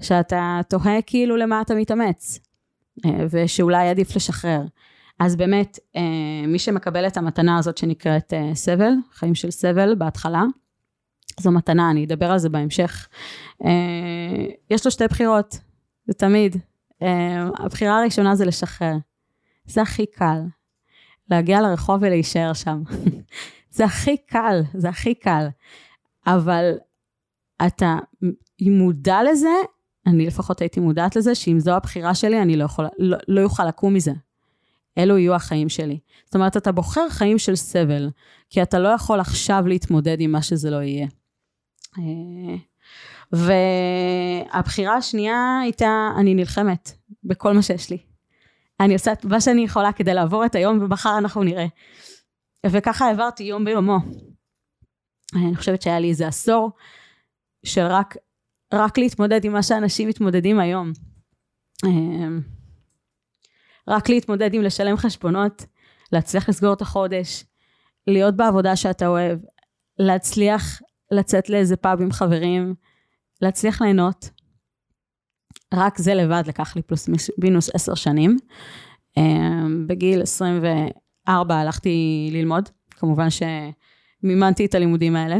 שאתה 0.00 0.60
תוהה 0.68 1.02
כאילו 1.02 1.36
למה 1.36 1.60
אתה 1.60 1.74
מתאמץ, 1.74 2.38
ושאולי 3.30 3.88
עדיף 3.88 4.16
לשחרר. 4.16 4.60
אז 5.18 5.36
באמת, 5.36 5.78
מי 6.48 6.58
שמקבל 6.58 7.06
את 7.06 7.16
המתנה 7.16 7.58
הזאת 7.58 7.78
שנקראת 7.78 8.32
סבל, 8.54 8.92
חיים 9.12 9.34
של 9.34 9.50
סבל 9.50 9.94
בהתחלה, 9.94 10.42
זו 11.40 11.50
מתנה, 11.50 11.90
אני 11.90 12.04
אדבר 12.04 12.30
על 12.30 12.38
זה 12.38 12.48
בהמשך. 12.48 13.08
אה, 13.64 14.46
יש 14.70 14.84
לו 14.84 14.90
שתי 14.90 15.04
בחירות, 15.06 15.58
זה 16.06 16.14
תמיד. 16.14 16.56
אה, 17.02 17.44
הבחירה 17.58 18.00
הראשונה 18.00 18.34
זה 18.34 18.44
לשחרר. 18.44 18.94
זה 19.64 19.82
הכי 19.82 20.06
קל. 20.06 20.40
להגיע 21.30 21.60
לרחוב 21.60 21.96
ולהישאר 22.00 22.52
שם. 22.52 22.82
זה 23.76 23.84
הכי 23.84 24.16
קל, 24.16 24.62
זה 24.74 24.88
הכי 24.88 25.14
קל. 25.14 25.46
אבל 26.26 26.72
אתה 27.66 27.96
מודע 28.60 29.18
לזה, 29.30 29.54
אני 30.06 30.26
לפחות 30.26 30.60
הייתי 30.60 30.80
מודעת 30.80 31.16
לזה, 31.16 31.34
שאם 31.34 31.60
זו 31.60 31.72
הבחירה 31.72 32.14
שלי, 32.14 32.42
אני 32.42 32.56
לא, 32.56 32.64
יכול, 32.64 32.86
לא, 32.98 33.16
לא 33.28 33.40
יוכל 33.40 33.64
לקום 33.64 33.94
מזה. 33.94 34.12
אלו 34.98 35.18
יהיו 35.18 35.34
החיים 35.34 35.68
שלי. 35.68 35.98
זאת 36.24 36.34
אומרת, 36.34 36.56
אתה 36.56 36.72
בוחר 36.72 37.08
חיים 37.10 37.38
של 37.38 37.56
סבל, 37.56 38.10
כי 38.50 38.62
אתה 38.62 38.78
לא 38.78 38.88
יכול 38.88 39.20
עכשיו 39.20 39.64
להתמודד 39.66 40.16
עם 40.20 40.32
מה 40.32 40.42
שזה 40.42 40.70
לא 40.70 40.82
יהיה. 40.82 41.06
אה, 41.98 42.56
והבחירה 43.32 44.96
השנייה 44.96 45.60
הייתה, 45.62 46.08
אני 46.16 46.34
נלחמת 46.34 46.92
בכל 47.24 47.52
מה 47.52 47.62
שיש 47.62 47.90
לי. 47.90 47.98
אני 48.80 48.94
עושה 48.94 49.12
את 49.12 49.24
מה 49.24 49.40
שאני 49.40 49.64
יכולה 49.64 49.92
כדי 49.92 50.14
לעבור 50.14 50.44
את 50.44 50.54
היום 50.54 50.78
ומחר 50.82 51.18
אנחנו 51.18 51.42
נראה. 51.42 51.66
וככה 52.66 53.06
העברתי 53.06 53.42
יום 53.42 53.64
ביומו. 53.64 53.98
אני 55.34 55.56
חושבת 55.56 55.82
שהיה 55.82 56.00
לי 56.00 56.08
איזה 56.08 56.26
עשור 56.26 56.70
של 57.64 57.82
רק, 57.82 58.16
רק 58.74 58.98
להתמודד 58.98 59.44
עם 59.44 59.52
מה 59.52 59.62
שאנשים 59.62 60.08
מתמודדים 60.08 60.58
היום. 60.58 60.92
אה, 61.84 62.28
רק 63.88 64.08
להתמודד 64.08 64.54
עם 64.54 64.62
לשלם 64.62 64.96
חשבונות, 64.96 65.66
להצליח 66.12 66.48
לסגור 66.48 66.72
את 66.72 66.82
החודש, 66.82 67.44
להיות 68.06 68.36
בעבודה 68.36 68.76
שאתה 68.76 69.06
אוהב, 69.06 69.38
להצליח 69.98 70.82
לצאת 71.10 71.50
לאיזה 71.50 71.76
פאב 71.76 72.00
עם 72.00 72.12
חברים, 72.12 72.74
להצליח 73.42 73.82
ליהנות. 73.82 74.30
רק 75.74 75.98
זה 75.98 76.14
לבד 76.14 76.42
לקח 76.46 76.76
לי 76.76 76.82
פלוס 76.82 77.08
מינוס 77.38 77.70
עשר 77.74 77.94
שנים. 77.94 78.36
אמ, 79.16 79.86
בגיל 79.86 80.22
24 80.22 81.56
הלכתי 81.56 82.28
ללמוד, 82.32 82.68
כמובן 82.90 83.28
שמימנתי 83.30 84.66
את 84.66 84.74
הלימודים 84.74 85.16
האלה. 85.16 85.36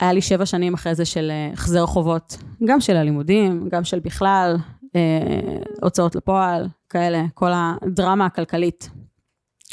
היה 0.00 0.12
לי 0.12 0.22
שבע 0.22 0.46
שנים 0.46 0.74
אחרי 0.74 0.94
זה 0.94 1.04
של 1.04 1.30
אה, 1.30 1.50
החזר 1.52 1.86
חובות, 1.86 2.36
גם 2.64 2.80
של 2.80 2.96
הלימודים, 2.96 3.68
גם 3.68 3.84
של 3.84 3.98
בכלל, 3.98 4.56
אה, 4.96 5.56
הוצאות 5.82 6.14
לפועל, 6.14 6.68
כאלה, 6.88 7.22
כל 7.34 7.50
הדרמה 7.54 8.26
הכלכלית. 8.26 8.90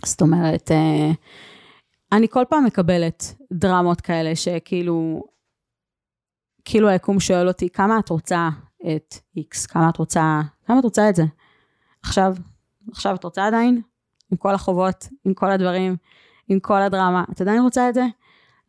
זאת 0.06 0.22
אומרת, 0.22 0.72
אה, 0.72 1.12
אני 2.12 2.28
כל 2.30 2.44
פעם 2.50 2.66
מקבלת 2.66 3.36
דרמות 3.54 4.02
כאלה 4.02 4.36
שכאילו, 4.36 5.24
כאילו 6.66 6.90
היקום 6.90 7.20
שואל 7.20 7.48
אותי, 7.48 7.70
כמה 7.70 8.00
את 8.00 8.10
רוצה 8.10 8.50
את 8.96 9.16
X? 9.40 9.68
כמה 9.68 9.90
את 9.90 9.98
רוצה, 9.98 10.42
כמה 10.66 10.80
את 10.80 10.84
רוצה 10.84 11.10
את 11.10 11.16
זה? 11.16 11.24
עכשיו, 12.04 12.36
עכשיו 12.92 13.16
את 13.16 13.24
רוצה 13.24 13.48
עדיין? 13.48 13.82
עם 14.32 14.38
כל 14.38 14.54
החובות, 14.54 15.08
עם 15.26 15.34
כל 15.34 15.52
הדברים, 15.52 15.96
עם 16.48 16.60
כל 16.60 16.82
הדרמה, 16.82 17.24
את 17.32 17.42
עדיין 17.42 17.62
רוצה 17.62 17.90
את 17.90 17.94
זה? 17.94 18.04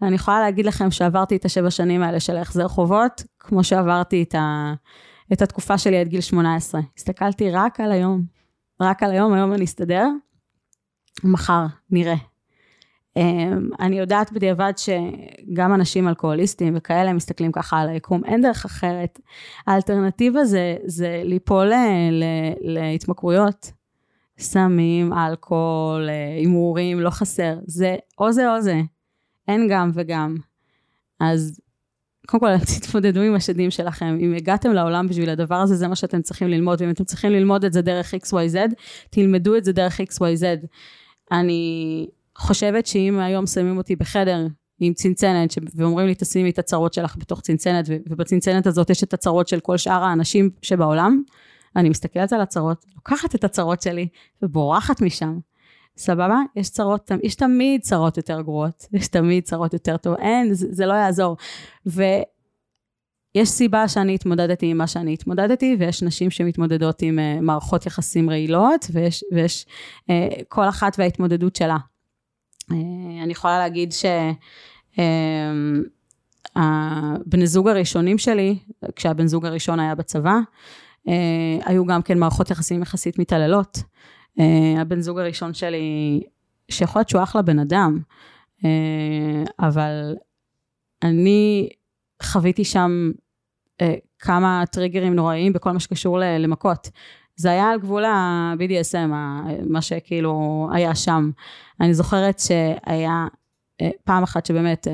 אני 0.03 0.15
יכולה 0.15 0.41
להגיד 0.41 0.67
לכם 0.67 0.91
שעברתי 0.91 1.37
את 1.37 1.45
השבע 1.45 1.71
שנים 1.71 2.03
האלה 2.03 2.21
של 2.21 2.37
ההחזר 2.37 2.69
חובות, 2.69 3.23
כמו 3.41 3.65
שעברתי 3.65 4.23
את, 4.23 4.35
ה, 4.35 4.75
את 5.33 5.43
התקופה 5.43 5.79
שלי 5.79 6.01
עד 6.01 6.09
גיל 6.09 6.21
18. 6.21 6.81
הסתכלתי 6.97 7.51
רק 7.51 7.81
על 7.81 7.93
היום, 7.93 8.23
רק 8.81 9.03
על 9.03 9.11
היום, 9.11 9.33
היום 9.33 9.53
אני 9.53 9.65
אסתדר, 9.65 10.09
מחר 11.25 11.67
נראה. 11.91 12.17
אמ, 13.17 13.69
אני 13.81 13.99
יודעת 13.99 14.33
בדיעבד 14.33 14.73
שגם 14.77 15.75
אנשים 15.75 16.09
אלכוהוליסטים 16.09 16.75
וכאלה 16.77 17.13
מסתכלים 17.13 17.53
ככה 17.53 17.81
על 17.81 17.89
היקום, 17.89 18.25
אין 18.25 18.43
דרך 18.43 18.65
אחרת. 18.65 19.21
האלטרנטיבה 19.67 20.45
זה, 20.45 20.77
זה 20.85 21.21
ליפול 21.25 21.73
אה, 21.73 22.11
להתמכרויות, 22.61 23.73
סמים, 24.39 25.13
אלכוהול, 25.13 26.09
אה, 26.09 26.35
הימורים, 26.39 27.01
לא 27.01 27.11
חסר. 27.11 27.57
זה 27.67 27.97
או 28.19 28.33
זה 28.33 28.55
או 28.55 28.61
זה. 28.61 28.81
אין 29.49 29.69
גם 29.71 29.91
וגם. 29.95 30.37
אז 31.21 31.61
קודם 32.27 32.41
כל, 32.41 32.65
תתמודדו 32.81 33.21
עם 33.21 33.35
השדים 33.35 33.71
שלכם. 33.71 34.19
אם 34.21 34.35
הגעתם 34.37 34.73
לעולם 34.73 35.09
בשביל 35.09 35.31
הדבר 35.31 35.55
הזה, 35.55 35.77
זה 35.77 35.89
מה 35.89 35.97
שאתם 35.97 36.23
צריכים 36.23 36.49
ללמוד, 36.49 36.83
ואם 36.83 36.91
אתם 36.91 37.05
צריכים 37.05 37.33
ללמוד 37.33 37.65
את 37.65 37.73
זה 37.73 37.83
דרך 37.83 38.15
XYZ, 38.15 38.57
תלמדו 39.11 39.57
את 39.57 39.65
זה 39.65 39.73
דרך 39.73 40.01
XYZ. 40.01 40.67
אני 41.33 42.07
חושבת 42.39 42.87
שאם 42.87 43.19
היום 43.19 43.47
שמים 43.47 43.77
אותי 43.77 43.97
בחדר 43.97 44.47
עם 44.81 44.93
צנצנת, 44.93 45.51
ש... 45.51 45.59
ואומרים 45.75 46.07
לי, 46.07 46.15
תשימי 46.15 46.51
את 46.51 46.59
הצרות 46.59 46.95
שלך 46.95 47.17
בתוך 47.19 47.41
צנצנת, 47.41 47.85
ו... 47.89 47.97
ובצנצנת 48.09 48.67
הזאת 48.67 48.91
יש 48.91 49.05
את 49.05 49.15
הצרות 49.15 49.49
של 49.49 49.61
כל 49.61 49.77
שאר 49.77 50.05
האנשים 50.05 50.51
שבעולם, 50.63 51.23
אני 51.77 51.89
מסתכלת 51.89 52.33
על 52.33 52.41
הצרות, 52.41 52.85
לוקחת 52.95 53.35
את 53.35 53.45
הצרות 53.45 53.83
שלי 53.83 54.09
ובורחת 54.43 55.03
משם. 55.03 55.39
סבבה? 55.97 56.39
יש 56.57 56.71
צרות, 56.71 57.11
יש 57.23 57.35
תמיד 57.35 57.81
צרות 57.81 58.17
יותר 58.17 58.41
גרועות, 58.41 58.87
יש 58.93 59.09
תמיד 59.09 59.45
צרות 59.45 59.73
יותר 59.73 59.97
טוב, 59.97 60.17
אין, 60.19 60.55
זה, 60.55 60.67
זה 60.71 60.87
לא 60.87 60.93
יעזור. 60.93 61.37
ויש 61.87 63.49
סיבה 63.49 63.89
שאני 63.89 64.15
התמודדתי 64.15 64.67
עם 64.67 64.79
מה 64.79 64.87
שאני 64.87 65.13
התמודדתי, 65.13 65.77
ויש 65.79 66.03
נשים 66.03 66.31
שמתמודדות 66.31 67.03
עם 67.03 67.19
uh, 67.19 67.41
מערכות 67.41 67.87
יחסים 67.87 68.31
רעילות, 68.31 68.87
ויש, 68.93 69.25
ויש 69.33 69.67
uh, 70.01 70.13
כל 70.49 70.69
אחת 70.69 70.97
וההתמודדות 70.99 71.57
שלה. 71.57 71.77
Uh, 72.71 72.75
אני 73.23 73.33
יכולה 73.33 73.59
להגיד 73.59 73.93
שהבני 76.57 77.47
זוג 77.47 77.69
הראשונים 77.69 78.19
שלי, 78.19 78.59
כשהבן 78.97 79.27
זוג 79.27 79.47
הראשון 79.47 79.81
היה 79.81 79.95
בצבא, 79.95 80.39
uh, 81.07 81.11
היו 81.65 81.87
גם 81.87 82.03
כן 82.03 82.19
מערכות 82.19 82.51
יחסים 82.51 82.83
יחסית 82.83 83.19
מתעללות. 83.19 83.79
Uh, 84.39 84.43
הבן 84.81 85.01
זוג 85.01 85.19
הראשון 85.19 85.55
שלי, 85.55 86.21
שיכול 86.71 87.01
להיות 87.01 87.09
שהוא 87.09 87.23
אחלה 87.23 87.43
בן 87.43 87.59
אדם, 87.59 87.99
uh, 88.59 88.65
אבל 89.59 90.15
אני 91.03 91.69
חוויתי 92.23 92.65
שם 92.65 93.11
uh, 93.83 93.85
כמה 94.19 94.65
טריגרים 94.73 95.15
נוראיים 95.15 95.53
בכל 95.53 95.73
מה 95.73 95.81
שקשור 95.81 96.19
למכות. 96.39 96.91
זה 97.37 97.51
היה 97.51 97.71
על 97.71 97.81
גבול 97.81 98.05
ה-BDSM, 98.05 99.09
מה 99.69 99.83
שכאילו 99.83 100.69
היה 100.73 100.95
שם. 100.95 101.31
אני 101.81 101.95
זוכרת 101.95 102.39
שהיה 102.39 103.27
פעם 104.05 104.23
אחת 104.23 104.47
שבאמת 104.47 104.87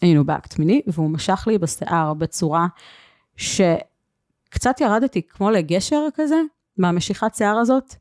היינו 0.00 0.24
באקט 0.24 0.58
מיני, 0.58 0.82
והוא 0.86 1.10
משך 1.10 1.44
לי 1.46 1.58
בשיער 1.58 2.14
בצורה 2.14 2.66
שקצת 3.36 4.80
ירדתי 4.80 5.22
כמו 5.22 5.50
לגשר 5.50 6.06
כזה, 6.14 6.40
מהמשיכת 6.76 7.34
שיער 7.34 7.58
הזאת, 7.58 7.94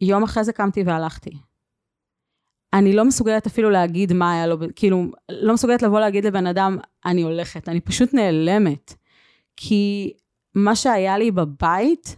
יום 0.00 0.22
אחרי 0.22 0.44
זה 0.44 0.52
קמתי 0.52 0.82
והלכתי. 0.82 1.30
אני 2.72 2.92
לא 2.92 3.04
מסוגלת 3.04 3.46
אפילו 3.46 3.70
להגיד 3.70 4.12
מה 4.12 4.32
היה 4.32 4.46
לו, 4.46 4.56
כאילו, 4.76 5.04
לא 5.28 5.54
מסוגלת 5.54 5.82
לבוא 5.82 6.00
להגיד 6.00 6.26
לבן 6.26 6.46
אדם, 6.46 6.78
אני 7.04 7.22
הולכת, 7.22 7.68
אני 7.68 7.80
פשוט 7.80 8.14
נעלמת. 8.14 8.94
כי 9.56 10.12
מה 10.54 10.76
שהיה 10.76 11.18
לי 11.18 11.30
בבית, 11.30 12.16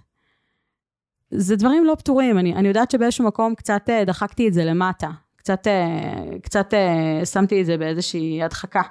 זה 1.30 1.56
דברים 1.56 1.84
לא 1.84 1.94
פתורים. 1.94 2.38
אני, 2.38 2.54
אני 2.54 2.68
יודעת 2.68 2.90
שבאיזשהו 2.90 3.24
מקום 3.26 3.54
קצת 3.54 3.82
אה, 3.88 4.04
דחקתי 4.04 4.48
את 4.48 4.54
זה 4.54 4.64
למטה. 4.64 5.10
קצת, 5.36 5.66
אה, 5.66 6.38
קצת 6.42 6.74
אה, 6.74 7.26
שמתי 7.26 7.60
את 7.60 7.66
זה 7.66 7.78
באיזושהי 7.78 8.42
הדחקה. 8.42 8.82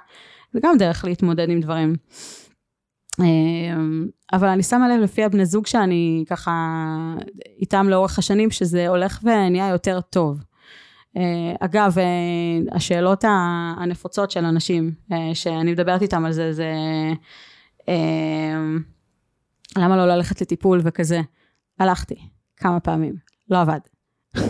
זה 0.52 0.60
גם 0.62 0.78
דרך 0.78 1.04
להתמודד 1.04 1.50
עם 1.50 1.60
דברים. 1.60 1.96
אמ, 3.20 4.06
אבל 4.32 4.48
אני 4.48 4.62
שמה 4.62 4.88
לב 4.88 5.00
לפי 5.00 5.24
הבני 5.24 5.46
זוג 5.46 5.66
שאני 5.66 6.24
ככה 6.28 6.52
איתם 7.58 7.88
לאורך 7.88 8.18
השנים, 8.18 8.50
שזה 8.50 8.88
הולך 8.88 9.20
ונהיה 9.22 9.68
יותר 9.68 10.00
טוב. 10.00 10.40
אה, 11.16 11.54
אגב, 11.60 11.98
אה, 11.98 12.76
השאלות 12.76 13.24
הנפוצות 13.76 14.30
של 14.30 14.44
אנשים, 14.44 14.92
אה, 15.12 15.34
שאני 15.34 15.72
מדברת 15.72 16.02
איתם 16.02 16.24
על 16.24 16.32
זה, 16.32 16.52
זה 16.52 16.72
למה 19.78 19.96
לא 19.96 20.06
ללכת 20.06 20.40
לטיפול 20.40 20.80
וכזה. 20.84 21.20
הלכתי 21.78 22.14
כמה 22.56 22.80
פעמים, 22.80 23.14
לא 23.50 23.60
עבד. 23.60 23.78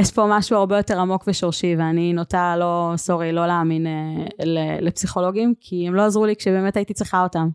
יש 0.00 0.12
פה 0.12 0.26
משהו 0.28 0.56
הרבה 0.56 0.76
יותר 0.76 1.00
עמוק 1.00 1.24
ושורשי, 1.26 1.74
ואני 1.78 2.12
נוטה 2.12 2.56
לא, 2.56 2.92
סורי, 2.96 3.32
לא 3.32 3.46
להאמין 3.46 3.86
לפסיכולוגים, 4.80 5.54
כי 5.60 5.88
הם 5.88 5.94
לא 5.94 6.02
עזרו 6.02 6.26
לי 6.26 6.36
כשבאמת 6.36 6.76
הייתי 6.76 6.94
צריכה 6.94 7.22
אותם. 7.22 7.48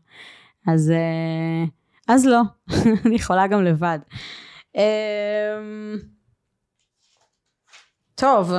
אז, 0.67 0.91
אה, 0.91 1.65
אז 2.07 2.25
לא, 2.25 2.41
אני 3.05 3.15
יכולה 3.15 3.47
גם 3.47 3.63
לבד. 3.63 3.99
אמ, 4.75 5.97
טוב, 8.15 8.51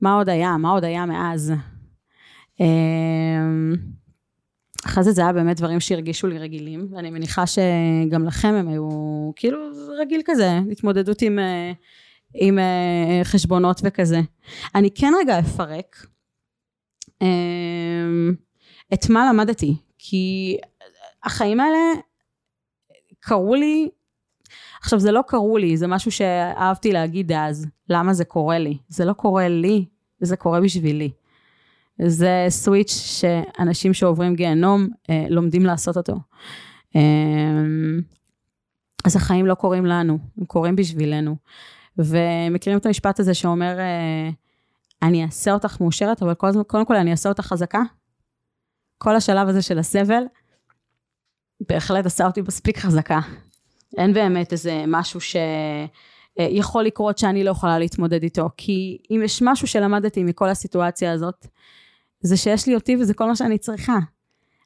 מה 0.00 0.14
עוד 0.14 0.28
היה? 0.28 0.56
מה 0.56 0.70
עוד 0.70 0.84
היה 0.84 1.06
מאז? 1.06 1.52
אמ, 2.60 3.74
אחרי 4.86 5.04
זה 5.04 5.12
זה 5.12 5.22
היה 5.22 5.32
באמת 5.32 5.56
דברים 5.56 5.80
שהרגישו 5.80 6.26
לי 6.26 6.38
רגילים, 6.38 6.88
ואני 6.92 7.10
מניחה 7.10 7.44
שגם 7.46 8.24
לכם 8.24 8.54
הם 8.54 8.68
היו 8.68 8.88
כאילו 9.36 9.58
רגיל 10.00 10.20
כזה, 10.24 10.60
התמודדות 10.72 11.22
עם, 11.22 11.38
אה, 11.38 11.72
עם 12.34 12.58
אה, 12.58 13.20
חשבונות 13.24 13.80
וכזה. 13.84 14.20
אני 14.74 14.90
כן 14.94 15.12
רגע 15.20 15.38
אפרק 15.38 16.06
אמ, 17.22 18.34
את 18.94 19.10
מה 19.10 19.28
למדתי, 19.32 19.76
כי 19.98 20.56
החיים 21.24 21.60
האלה 21.60 21.78
קרו 23.20 23.54
לי, 23.54 23.88
עכשיו 24.80 24.98
זה 24.98 25.12
לא 25.12 25.22
קרו 25.26 25.58
לי, 25.58 25.76
זה 25.76 25.86
משהו 25.86 26.12
שאהבתי 26.12 26.92
להגיד 26.92 27.32
אז, 27.32 27.66
למה 27.88 28.14
זה 28.14 28.24
קורה 28.24 28.58
לי? 28.58 28.78
זה 28.88 29.04
לא 29.04 29.12
קורה 29.12 29.48
לי, 29.48 29.84
זה 30.20 30.36
קורה 30.36 30.60
בשבילי. 30.60 31.10
זה 32.06 32.46
סוויץ' 32.48 32.92
שאנשים 32.92 33.94
שעוברים 33.94 34.34
גיהנום 34.34 34.88
אה, 35.10 35.26
לומדים 35.30 35.66
לעשות 35.66 35.96
אותו. 35.96 36.16
אה, 36.96 37.02
אז 39.04 39.16
החיים 39.16 39.46
לא 39.46 39.54
קורים 39.54 39.86
לנו, 39.86 40.18
הם 40.38 40.44
קורים 40.44 40.76
בשבילנו. 40.76 41.36
ומכירים 41.98 42.78
את 42.78 42.86
המשפט 42.86 43.20
הזה 43.20 43.34
שאומר, 43.34 43.78
אה, 43.78 44.30
אני 45.02 45.24
אעשה 45.24 45.52
אותך 45.52 45.80
מאושרת, 45.80 46.22
אבל 46.22 46.34
קודם, 46.34 46.62
קודם 46.62 46.84
כל 46.84 46.96
אני 46.96 47.10
אעשה 47.10 47.28
אותך 47.28 47.46
חזקה. 47.46 47.82
כל 48.98 49.16
השלב 49.16 49.48
הזה 49.48 49.62
של 49.62 49.78
הסבל, 49.78 50.22
בהחלט 51.60 52.06
עשה 52.06 52.26
אותי 52.26 52.40
מספיק 52.40 52.78
חזקה. 52.78 53.20
אין 53.96 54.12
באמת 54.12 54.52
איזה 54.52 54.84
משהו 54.86 55.20
שיכול 55.20 56.84
לקרות 56.84 57.18
שאני 57.18 57.44
לא 57.44 57.50
יכולה 57.50 57.78
להתמודד 57.78 58.22
איתו, 58.22 58.48
כי 58.56 58.98
אם 59.10 59.20
יש 59.24 59.42
משהו 59.42 59.66
שלמדתי 59.66 60.24
מכל 60.24 60.48
הסיטואציה 60.48 61.12
הזאת, 61.12 61.46
זה 62.20 62.36
שיש 62.36 62.66
לי 62.66 62.74
אותי 62.74 62.96
וזה 62.96 63.14
כל 63.14 63.26
מה 63.26 63.36
שאני 63.36 63.58
צריכה. 63.58 63.98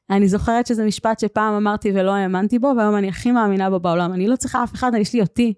אני 0.09 0.27
זוכרת 0.27 0.67
שזה 0.67 0.85
משפט 0.85 1.19
שפעם 1.19 1.53
אמרתי 1.53 1.91
ולא 1.91 2.11
האמנתי 2.11 2.59
בו, 2.59 2.73
והיום 2.77 2.95
אני 2.95 3.09
הכי 3.09 3.31
מאמינה 3.31 3.69
בו 3.69 3.79
בעולם. 3.79 4.13
אני 4.13 4.27
לא 4.27 4.35
צריכה 4.35 4.63
אף 4.63 4.73
אחד, 4.73 4.91
יש 4.97 5.13
לי 5.13 5.21
אותי. 5.21 5.53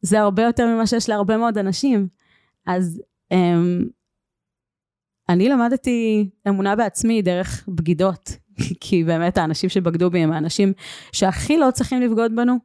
זה 0.00 0.20
הרבה 0.20 0.42
יותר 0.42 0.66
ממה 0.66 0.86
שיש 0.86 1.08
להרבה 1.08 1.36
מאוד 1.36 1.58
אנשים. 1.58 2.08
אז 2.66 3.02
אמ, 3.32 3.84
אני 5.28 5.48
למדתי 5.48 6.30
אמונה 6.48 6.76
בעצמי 6.76 7.22
דרך 7.22 7.68
בגידות, 7.68 8.30
כי 8.80 9.04
באמת 9.04 9.38
האנשים 9.38 9.70
שבגדו 9.70 10.10
בי 10.10 10.18
הם 10.18 10.32
האנשים 10.32 10.72
שהכי 11.12 11.58
לא 11.58 11.70
צריכים 11.70 12.02
לבגוד 12.02 12.36
בנו, 12.36 12.56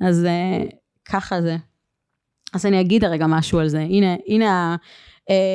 אז 0.00 0.26
uh, 0.26 0.74
ככה 1.04 1.42
זה. 1.42 1.56
אז 2.54 2.66
אני 2.66 2.80
אגיד 2.80 3.04
הרגע 3.04 3.26
משהו 3.26 3.58
על 3.58 3.68
זה. 3.68 3.80
הנה, 3.80 4.16
הנה 4.26 4.76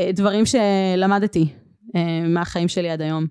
הדברים 0.09 0.41
אה, 0.41 0.45
שלמדתי 0.45 1.47
uh, 1.87 1.97
מהחיים 2.27 2.67
שלי 2.67 2.89
עד 2.89 3.01
היום. 3.01 3.25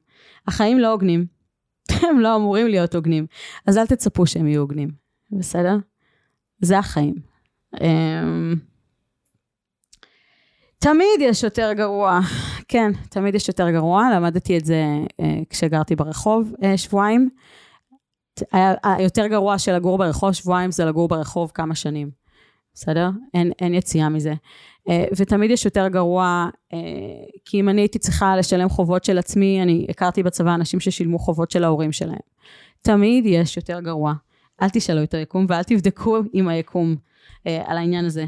החיים 0.47 0.79
לא 0.79 0.93
הוגנים, 0.93 1.27
הם 2.11 2.21
לא 2.21 2.37
אמורים 2.37 2.67
להיות 2.67 2.95
הוגנים, 2.95 3.27
אז 3.67 3.79
אל 3.79 3.87
תצפו 3.87 4.27
שהם 4.27 4.47
יהיו 4.47 4.61
הוגנים, 4.61 4.89
בסדר? 5.33 5.77
זה 6.61 6.79
החיים. 6.79 7.15
תמיד 10.85 11.21
יש 11.21 11.43
יותר 11.43 11.73
גרוע. 11.73 12.21
כן, 12.69 12.93
תמיד 13.11 13.35
יש 13.35 13.49
יותר 13.49 13.71
גרוע. 13.71 14.09
למדתי 14.15 14.59
את 14.59 14.65
זה 14.65 14.85
אה, 15.21 15.39
כשגרתי 15.51 15.97
ברחוב 15.97 16.53
אה, 16.63 16.79
שבועיים. 16.79 17.31
היותר 18.83 19.27
גרוע 19.27 19.59
של 19.59 19.73
לגור 19.73 19.99
ברחוב 19.99 20.33
שבועיים 20.33 20.71
זה 20.71 20.85
לגור 20.85 21.09
ברחוב 21.09 21.51
כמה 21.55 21.75
שנים. 21.75 22.11
בסדר? 22.75 23.11
אין, 23.35 23.53
אין 23.59 23.75
יציאה 23.75 24.09
מזה. 24.09 24.35
אה, 24.89 25.05
ותמיד 25.17 25.51
יש 25.51 25.65
יותר 25.65 25.89
גרוע, 25.89 26.49
אה, 26.73 26.79
כי 27.45 27.61
אם 27.61 27.69
אני 27.69 27.81
הייתי 27.81 27.99
צריכה 27.99 28.37
לשלם 28.37 28.69
חובות 28.69 29.05
של 29.05 29.19
עצמי, 29.19 29.63
אני 29.63 29.87
הכרתי 29.89 30.23
בצבא 30.23 30.55
אנשים 30.55 30.81
ששילמו 30.81 31.19
חובות 31.19 31.51
של 31.51 31.65
ההורים 31.65 31.93
שלהם. 31.93 32.19
תמיד 32.83 33.27
יש 33.27 33.57
יותר 33.57 33.81
גרוע. 33.81 34.15
אל 34.63 34.69
תשאלו 34.69 35.03
את 35.03 35.15
היקום 35.15 35.47
ואל 35.49 35.63
תבדקו 35.63 36.19
עם 36.33 36.49
היקום 36.49 36.97
אה, 37.47 37.63
על 37.67 37.77
העניין 37.77 38.05
הזה. 38.05 38.25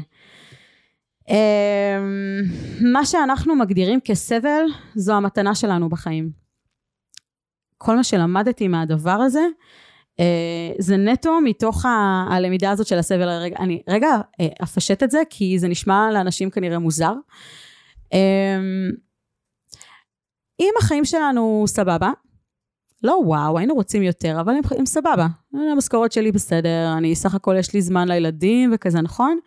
אמ, 1.29 2.41
מה 2.93 3.05
שאנחנו 3.05 3.55
מגדירים 3.55 3.99
כסבל, 4.05 4.63
זו 4.95 5.13
המתנה 5.13 5.55
שלנו 5.55 5.89
בחיים. 5.89 6.29
כל 7.77 7.95
מה 7.95 8.03
שלמדתי 8.03 8.67
מהדבר 8.67 9.11
הזה, 9.11 9.45
אה, 10.19 10.71
זה 10.79 10.97
נטו 10.97 11.41
מתוך 11.41 11.85
ה- 11.85 12.25
הלמידה 12.29 12.71
הזאת 12.71 12.87
של 12.87 12.97
הסבל. 12.97 13.29
רגע, 13.29 13.55
אני 13.59 13.81
רגע 13.89 14.07
אה, 14.39 14.47
אפשט 14.63 15.03
את 15.03 15.11
זה, 15.11 15.21
כי 15.29 15.59
זה 15.59 15.67
נשמע 15.67 16.09
לאנשים 16.13 16.49
כנראה 16.49 16.79
מוזר. 16.79 17.13
אמ, 18.13 18.91
אם 20.59 20.73
החיים 20.79 21.05
שלנו 21.05 21.63
סבבה, 21.67 22.11
לא 23.03 23.19
וואו, 23.25 23.57
היינו 23.57 23.73
רוצים 23.73 24.03
יותר, 24.03 24.37
אבל 24.41 24.53
הם, 24.53 24.61
הם 24.79 24.85
סבבה. 24.85 25.27
המשכורת 25.73 26.11
שלי 26.11 26.31
בסדר, 26.31 26.93
אני 26.97 27.15
סך 27.15 27.35
הכל 27.35 27.55
יש 27.59 27.73
לי 27.73 27.81
זמן 27.81 28.07
לילדים 28.07 28.71
וכזה, 28.73 29.01
נכון? 29.01 29.39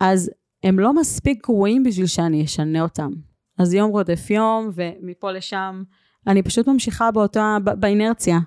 אז 0.00 0.30
הם 0.62 0.78
לא 0.78 0.94
מספיק 0.94 1.46
גרועים 1.46 1.82
בשביל 1.82 2.06
שאני 2.06 2.44
אשנה 2.44 2.82
אותם. 2.82 3.10
אז 3.58 3.74
יום 3.74 3.90
רודף 3.90 4.30
יום, 4.30 4.70
ומפה 4.74 5.32
לשם, 5.32 5.82
אני 6.26 6.42
פשוט 6.42 6.66
ממשיכה 6.68 7.10
באותה, 7.10 7.56
באינרציה. 7.64 8.38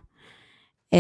אמ, 0.94 1.00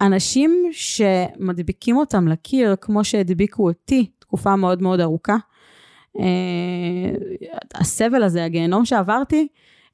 אנשים 0.00 0.68
שמדביקים 0.72 1.96
אותם 1.96 2.28
לקיר, 2.28 2.76
כמו 2.80 3.04
שהדביקו 3.04 3.68
אותי 3.68 4.10
תקופה 4.18 4.56
מאוד 4.56 4.82
מאוד 4.82 5.00
ארוכה, 5.00 5.36
אה, 6.20 7.14
הסבל 7.74 8.22
הזה, 8.22 8.44
הגיהנום 8.44 8.84
שעברתי, 8.84 9.48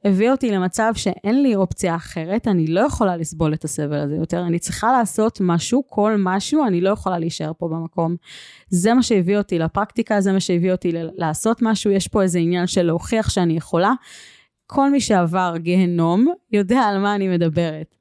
הביא 0.04 0.30
אותי 0.30 0.50
למצב 0.50 0.92
שאין 0.94 1.42
לי 1.42 1.56
אופציה 1.56 1.96
אחרת, 1.96 2.48
אני 2.48 2.66
לא 2.66 2.80
יכולה 2.80 3.16
לסבול 3.16 3.54
את 3.54 3.64
הסבל 3.64 3.96
הזה 3.96 4.16
יותר, 4.16 4.46
אני 4.46 4.58
צריכה 4.58 4.92
לעשות 4.92 5.38
משהו, 5.40 5.82
כל 5.86 6.16
משהו, 6.18 6.66
אני 6.66 6.80
לא 6.80 6.90
יכולה 6.90 7.18
להישאר 7.18 7.52
פה 7.58 7.68
במקום. 7.68 8.16
זה 8.68 8.94
מה 8.94 9.02
שהביא 9.02 9.38
אותי 9.38 9.58
לפרקטיקה, 9.58 10.20
זה 10.20 10.32
מה 10.32 10.40
שהביא 10.40 10.72
אותי 10.72 10.92
לעשות 10.94 11.62
משהו, 11.62 11.90
יש 11.90 12.08
פה 12.08 12.22
איזה 12.22 12.38
עניין 12.38 12.66
של 12.66 12.82
להוכיח 12.82 13.30
שאני 13.30 13.56
יכולה. 13.56 13.92
כל 14.66 14.90
מי 14.90 15.00
שעבר 15.00 15.54
גיהנום 15.56 16.26
יודע 16.52 16.80
על 16.80 16.98
מה 16.98 17.14
אני 17.14 17.28
מדברת. 17.28 17.94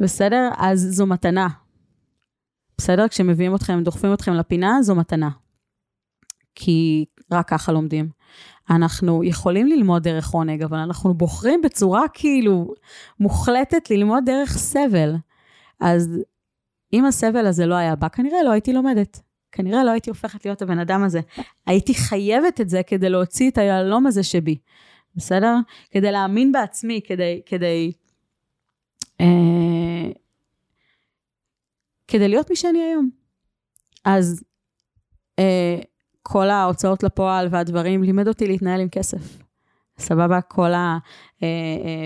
בסדר? 0.00 0.50
אז 0.56 0.88
זו 0.90 1.06
מתנה. 1.06 1.48
בסדר? 2.78 3.08
כשמביאים 3.08 3.54
אתכם, 3.54 3.82
דוחפים 3.82 4.14
אתכם 4.14 4.34
לפינה, 4.34 4.82
זו 4.82 4.94
מתנה. 4.94 5.30
כי 6.54 7.04
רק 7.32 7.48
ככה 7.48 7.72
לומדים. 7.72 8.17
אנחנו 8.70 9.24
יכולים 9.24 9.66
ללמוד 9.66 10.02
דרך 10.02 10.30
עונג, 10.30 10.62
אבל 10.62 10.78
אנחנו 10.78 11.14
בוחרים 11.14 11.62
בצורה 11.62 12.02
כאילו 12.12 12.74
מוחלטת 13.20 13.90
ללמוד 13.90 14.24
דרך 14.26 14.58
סבל. 14.58 15.14
אז 15.80 16.18
אם 16.92 17.04
הסבל 17.04 17.46
הזה 17.46 17.66
לא 17.66 17.74
היה 17.74 17.96
בא, 17.96 18.08
כנראה 18.08 18.42
לא 18.42 18.50
הייתי 18.50 18.72
לומדת. 18.72 19.20
כנראה 19.52 19.84
לא 19.84 19.90
הייתי 19.90 20.10
הופכת 20.10 20.44
להיות 20.44 20.62
הבן 20.62 20.78
אדם 20.78 21.02
הזה. 21.02 21.20
הייתי 21.66 21.94
חייבת 21.94 22.60
את 22.60 22.68
זה 22.68 22.82
כדי 22.86 23.08
להוציא 23.08 23.50
את 23.50 23.58
היהלום 23.58 24.06
הזה 24.06 24.22
שבי, 24.22 24.58
בסדר? 25.16 25.54
כדי 25.90 26.12
להאמין 26.12 26.52
בעצמי, 26.52 27.00
כדי, 27.04 27.40
כדי, 27.46 27.92
אה, 29.20 30.10
כדי 32.08 32.28
להיות 32.28 32.50
מי 32.50 32.56
שאני 32.56 32.82
היום. 32.82 33.10
אז 34.04 34.44
אה, 35.38 35.78
כל 36.30 36.50
ההוצאות 36.50 37.02
לפועל 37.02 37.48
והדברים 37.50 38.02
לימד 38.02 38.28
אותי 38.28 38.46
להתנהל 38.46 38.80
עם 38.80 38.88
כסף. 38.88 39.38
סבבה? 39.98 40.40
כל 40.40 40.70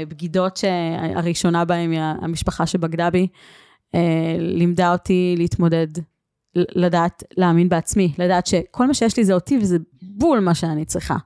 הבגידות 0.02 0.56
שהראשונה 0.56 1.64
בהן 1.64 1.90
היא 1.90 2.00
המשפחה 2.00 2.66
שבגדה 2.66 3.10
בי, 3.10 3.28
אה, 3.94 4.36
לימדה 4.38 4.92
אותי 4.92 5.34
להתמודד, 5.38 5.86
לדעת 6.54 7.22
להאמין 7.36 7.68
בעצמי, 7.68 8.12
לדעת 8.18 8.46
שכל 8.46 8.86
מה 8.86 8.94
שיש 8.94 9.16
לי 9.16 9.24
זה 9.24 9.34
אותי 9.34 9.58
וזה 9.58 9.76
בול 10.02 10.40
מה 10.40 10.54
שאני 10.54 10.84
צריכה. 10.84 11.16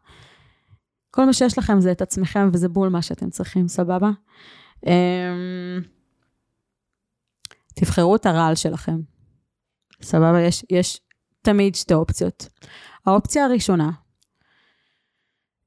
כל 1.11 1.24
מה 1.24 1.32
שיש 1.32 1.59
לכם 1.59 1.80
זה 1.80 1.92
את 1.92 2.02
עצמכם 2.02 2.48
וזה 2.52 2.68
בול 2.68 2.88
מה 2.88 3.02
שאתם 3.02 3.30
צריכים, 3.30 3.68
סבבה? 3.68 4.11
אמ, 4.87 5.80
תבחרו 7.74 8.16
את 8.16 8.26
הרעל 8.26 8.54
שלכם. 8.54 9.00
סבבה? 10.02 10.40
יש, 10.40 10.64
יש 10.70 11.00
תמיד 11.46 11.74
שתי 11.74 11.94
אופציות. 11.94 12.48
האופציה 13.06 13.44
הראשונה 13.44 13.90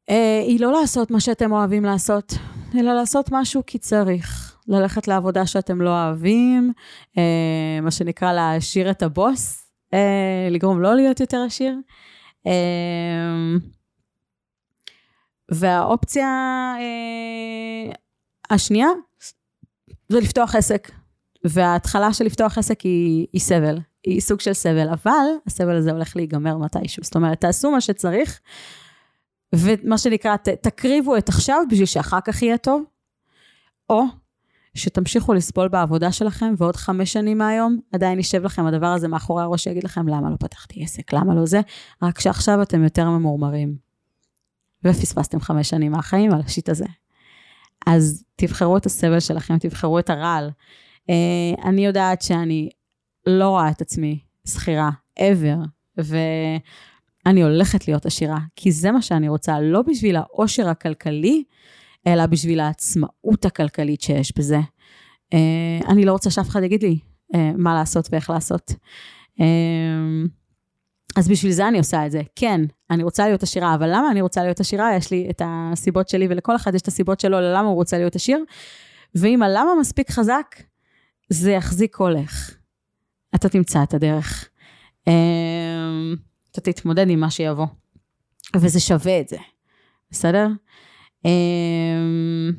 אה, 0.10 0.42
היא 0.48 0.60
לא 0.60 0.72
לעשות 0.72 1.12
מה 1.12 1.20
שאתם 1.20 1.52
אוהבים 1.52 1.86
לעשות, 1.86 2.34
אלא 2.80 2.94
לעשות 2.94 3.30
משהו 3.32 3.64
כי 3.68 3.78
צריך. 3.78 4.58
ללכת 4.68 5.08
לעבודה 5.08 5.46
שאתם 5.46 5.82
לא 5.82 5.90
אוהבים, 5.90 6.74
אה, 7.18 7.82
מה 7.82 7.92
שנקרא 7.92 8.34
להעשיר 8.34 8.92
את 8.92 9.04
הבוס, 9.04 9.72
אה, 9.94 10.48
לגרום 10.52 10.82
לא 10.82 10.96
להיות 10.96 11.20
יותר 11.20 11.44
עשיר. 11.48 11.76
אה, 12.48 12.52
והאופציה 15.52 16.28
אה, 16.80 17.92
השנייה 18.50 18.88
זה 20.10 20.20
לפתוח 20.20 20.56
עסק. 20.56 20.92
וההתחלה 21.44 22.14
של 22.14 22.26
לפתוח 22.26 22.58
עסק 22.58 22.82
היא, 22.82 23.28
היא 23.34 23.42
סבל. 23.42 23.80
היא 24.04 24.22
סוג 24.22 24.40
של 24.40 24.54
סבל, 24.54 24.90
אבל 24.90 25.28
הסבל 25.48 25.76
הזה 25.76 25.92
הולך 25.92 26.16
להיגמר 26.16 26.58
מתישהו. 26.58 27.04
זאת 27.04 27.16
אומרת, 27.16 27.42
תעשו 27.42 27.72
מה 27.72 27.82
שצריך, 27.82 28.40
ומה 29.56 29.98
שנקרא, 29.98 30.36
ת, 30.36 30.50
תקריבו 30.50 31.18
את 31.18 31.30
עכשיו 31.30 31.64
בשביל 31.70 31.86
שאחר 31.86 32.20
כך 32.22 32.42
יהיה 32.42 32.58
טוב, 32.58 32.84
או 33.90 34.04
שתמשיכו 34.76 35.34
לסבול 35.34 35.68
בעבודה 35.68 36.12
שלכם, 36.12 36.54
ועוד 36.58 36.76
חמש 36.76 37.14
שנים 37.14 37.38
מהיום 37.38 37.80
עדיין 37.94 38.18
יישב 38.18 38.44
לכם 38.44 38.66
הדבר 38.66 38.88
הזה 38.88 39.08
מאחורי 39.08 39.44
הראש, 39.44 39.64
שיגיד 39.64 39.84
לכם 39.84 40.08
למה 40.08 40.30
לא 40.30 40.36
פתחתי 40.40 40.84
עסק, 40.84 41.14
למה 41.14 41.36
לא 41.36 41.46
זה, 41.46 41.62
רק 42.02 42.20
שעכשיו 42.20 42.62
אתם 42.62 42.84
יותר 42.84 43.10
ממורמרים. 43.10 43.76
ופספסתם 44.84 45.40
חמש 45.40 45.70
שנים 45.70 45.92
מהחיים 45.92 46.32
על 46.32 46.42
השיט 46.46 46.70
הזה. 46.70 46.86
אז 47.88 48.24
תבחרו 48.36 48.78
את 48.78 48.86
הסבל 48.86 49.20
שלכם, 49.20 49.58
תבחרו 49.58 50.00
את 50.00 50.10
הרעל. 50.10 50.50
Uh, 51.10 51.68
אני 51.68 51.86
יודעת 51.86 52.22
שאני 52.22 52.70
לא 53.26 53.50
רואה 53.50 53.70
את 53.70 53.82
עצמי 53.82 54.20
שכירה, 54.48 54.90
ever, 55.20 55.58
ואני 55.98 57.44
הולכת 57.44 57.88
להיות 57.88 58.06
עשירה, 58.06 58.40
כי 58.56 58.72
זה 58.72 58.92
מה 58.92 59.02
שאני 59.02 59.30
רוצה, 59.30 59.60
לא 59.60 59.82
בשביל 59.82 60.16
העושר 60.16 60.70
הכלכלי, 60.70 61.44
אלא 62.08 62.26
בשביל 62.26 62.60
העצמאות 62.60 63.46
הכלכלית 63.46 64.02
שיש 64.02 64.38
בזה. 64.38 64.60
Uh, 65.34 65.90
אני 65.90 66.06
לא 66.06 66.12
רוצה 66.12 66.30
שאף 66.30 66.50
אחד 66.50 66.64
יגיד 66.64 66.84
לי 66.84 67.00
uh, 67.34 67.38
מה 67.58 67.74
לעשות 67.74 68.10
ואיך 68.12 68.30
לעשות. 68.30 68.72
אז 71.16 71.28
בשביל 71.28 71.52
זה 71.52 71.68
אני 71.68 71.78
עושה 71.78 72.06
את 72.06 72.12
זה. 72.12 72.22
כן, 72.36 72.62
אני 72.92 73.04
רוצה 73.04 73.28
להיות 73.28 73.44
עשירה, 73.44 73.76
אבל 73.76 73.90
למה 73.90 74.12
אני 74.12 74.22
רוצה 74.22 74.44
להיות 74.44 74.60
עשירה? 74.60 74.96
יש 74.96 75.12
לי 75.12 75.28
את 75.30 75.42
הסיבות 75.46 76.10
שלי, 76.10 76.28
ולכל 76.30 76.56
אחד 76.56 76.76
יש 76.76 76.82
את 76.82 76.88
הסיבות 76.88 77.20
שלו 77.20 77.40
ללמה 77.40 77.68
הוא 77.68 77.76
רוצה 77.76 77.98
להיות 77.98 78.16
עשיר. 78.16 78.44
ואם 79.16 79.44
הלמה 79.44 79.72
מספיק 79.80 80.12
חזק, 80.12 80.46
זה 81.30 81.52
יחזיק 81.52 81.96
הולך. 81.96 82.56
אתה 83.36 83.50
תמצא 83.50 83.84
את 83.84 83.94
הדרך. 83.94 84.50
אמ, 85.08 86.16
אתה 86.52 86.62
תתמודד 86.62 87.10
עם 87.10 87.20
מה 87.20 87.30
שיבוא. 87.30 87.68
וזה 88.56 88.80
שווה 88.80 89.20
את 89.20 89.28
זה, 89.28 89.38
בסדר? 90.12 90.48
אמ, 91.26 92.52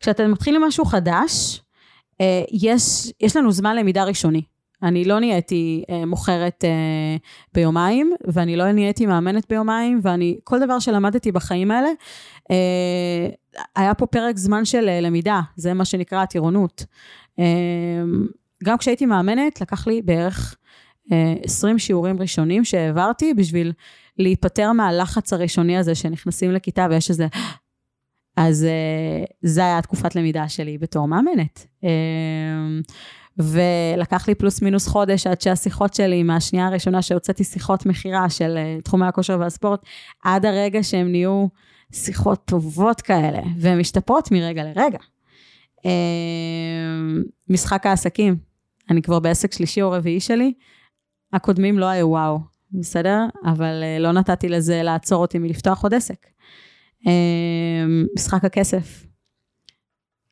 כשאתם 0.00 0.30
מתחילים 0.32 0.62
משהו 0.62 0.84
חדש, 0.84 1.60
אה, 2.20 2.42
יש, 2.52 3.12
יש 3.20 3.36
לנו 3.36 3.52
זמן 3.52 3.76
למידה 3.76 4.04
ראשוני. 4.04 4.42
אני 4.82 5.04
לא 5.04 5.20
נהייתי 5.20 5.84
אה, 5.90 6.06
מוכרת 6.06 6.64
אה, 6.64 7.16
ביומיים, 7.54 8.12
ואני 8.26 8.56
לא 8.56 8.72
נהייתי 8.72 9.06
מאמנת 9.06 9.48
ביומיים, 9.48 10.00
ואני, 10.02 10.38
כל 10.44 10.60
דבר 10.60 10.78
שלמדתי 10.78 11.32
בחיים 11.32 11.70
האלה, 11.70 11.88
היה 13.76 13.94
פה 13.94 14.06
פרק 14.06 14.36
זמן 14.36 14.64
של 14.64 14.98
למידה, 15.02 15.40
זה 15.56 15.74
מה 15.74 15.84
שנקרא 15.84 16.22
הטירונות. 16.22 16.84
אה, 17.38 17.44
גם 18.64 18.78
כשהייתי 18.78 19.06
מאמנת, 19.06 19.60
לקח 19.60 19.86
לי 19.86 20.02
בערך 20.02 20.56
אה, 21.12 21.34
20 21.44 21.78
שיעורים 21.78 22.20
ראשונים 22.20 22.64
שהעברתי 22.64 23.34
בשביל 23.34 23.72
להיפטר 24.18 24.72
מהלחץ 24.72 25.32
הראשוני 25.32 25.76
הזה 25.76 25.94
שנכנסים 25.94 26.52
לכיתה 26.52 26.86
ויש 26.90 27.10
איזה... 27.10 27.26
אז 28.36 28.64
אה, 28.64 29.24
זה 29.42 29.60
היה 29.60 29.82
תקופת 29.82 30.16
למידה 30.16 30.48
שלי 30.48 30.78
בתור 30.78 31.08
מאמנת. 31.08 31.66
אה, 31.84 31.90
ולקח 33.38 34.28
לי 34.28 34.34
פלוס 34.34 34.62
מינוס 34.62 34.88
חודש 34.88 35.26
עד 35.26 35.40
שהשיחות 35.40 35.94
שלי, 35.94 36.22
מהשנייה 36.22 36.66
הראשונה 36.66 37.02
שהוצאתי 37.02 37.44
שיחות 37.44 37.86
מכירה 37.86 38.30
של 38.30 38.56
אה, 38.56 38.78
תחומי 38.84 39.06
הכושר 39.06 39.36
והספורט, 39.40 39.80
עד 40.24 40.46
הרגע 40.46 40.82
שהן 40.82 41.10
נהיו 41.10 41.46
שיחות 41.92 42.44
טובות 42.44 43.00
כאלה, 43.00 43.40
והן 43.58 43.78
משתפרות 43.78 44.30
מרגע 44.32 44.64
לרגע. 44.64 44.98
משחק 47.48 47.86
העסקים, 47.86 48.36
אני 48.90 49.02
כבר 49.02 49.20
בעסק 49.20 49.52
שלישי 49.52 49.82
או 49.82 49.90
רביעי 49.90 50.20
שלי, 50.20 50.52
הקודמים 51.32 51.78
לא 51.78 51.86
היו 51.86 52.08
וואו, 52.08 52.38
בסדר? 52.72 53.18
אבל 53.46 53.82
לא 54.00 54.12
נתתי 54.12 54.48
לזה 54.48 54.82
לעצור 54.82 55.22
אותי 55.22 55.38
מלפתוח 55.38 55.82
עוד 55.82 55.94
עסק. 55.94 56.26
משחק 58.16 58.44
הכסף. 58.44 59.06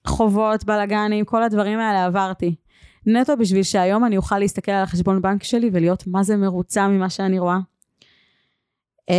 חובות, 0.06 0.64
בלאגנים, 0.64 1.24
כל 1.24 1.42
הדברים 1.42 1.78
האלה 1.78 2.04
עברתי. 2.04 2.54
נטו 3.06 3.36
בשביל 3.36 3.62
שהיום 3.62 4.04
אני 4.04 4.16
אוכל 4.16 4.38
להסתכל 4.38 4.72
על 4.72 4.82
החשבון 4.82 5.22
בנק 5.22 5.42
שלי 5.42 5.70
ולהיות 5.72 6.06
מה 6.06 6.22
זה 6.22 6.36
מרוצה 6.36 6.88
ממה 6.88 7.10
שאני 7.10 7.38
רואה. 7.38 7.58
Uh, 9.10 9.14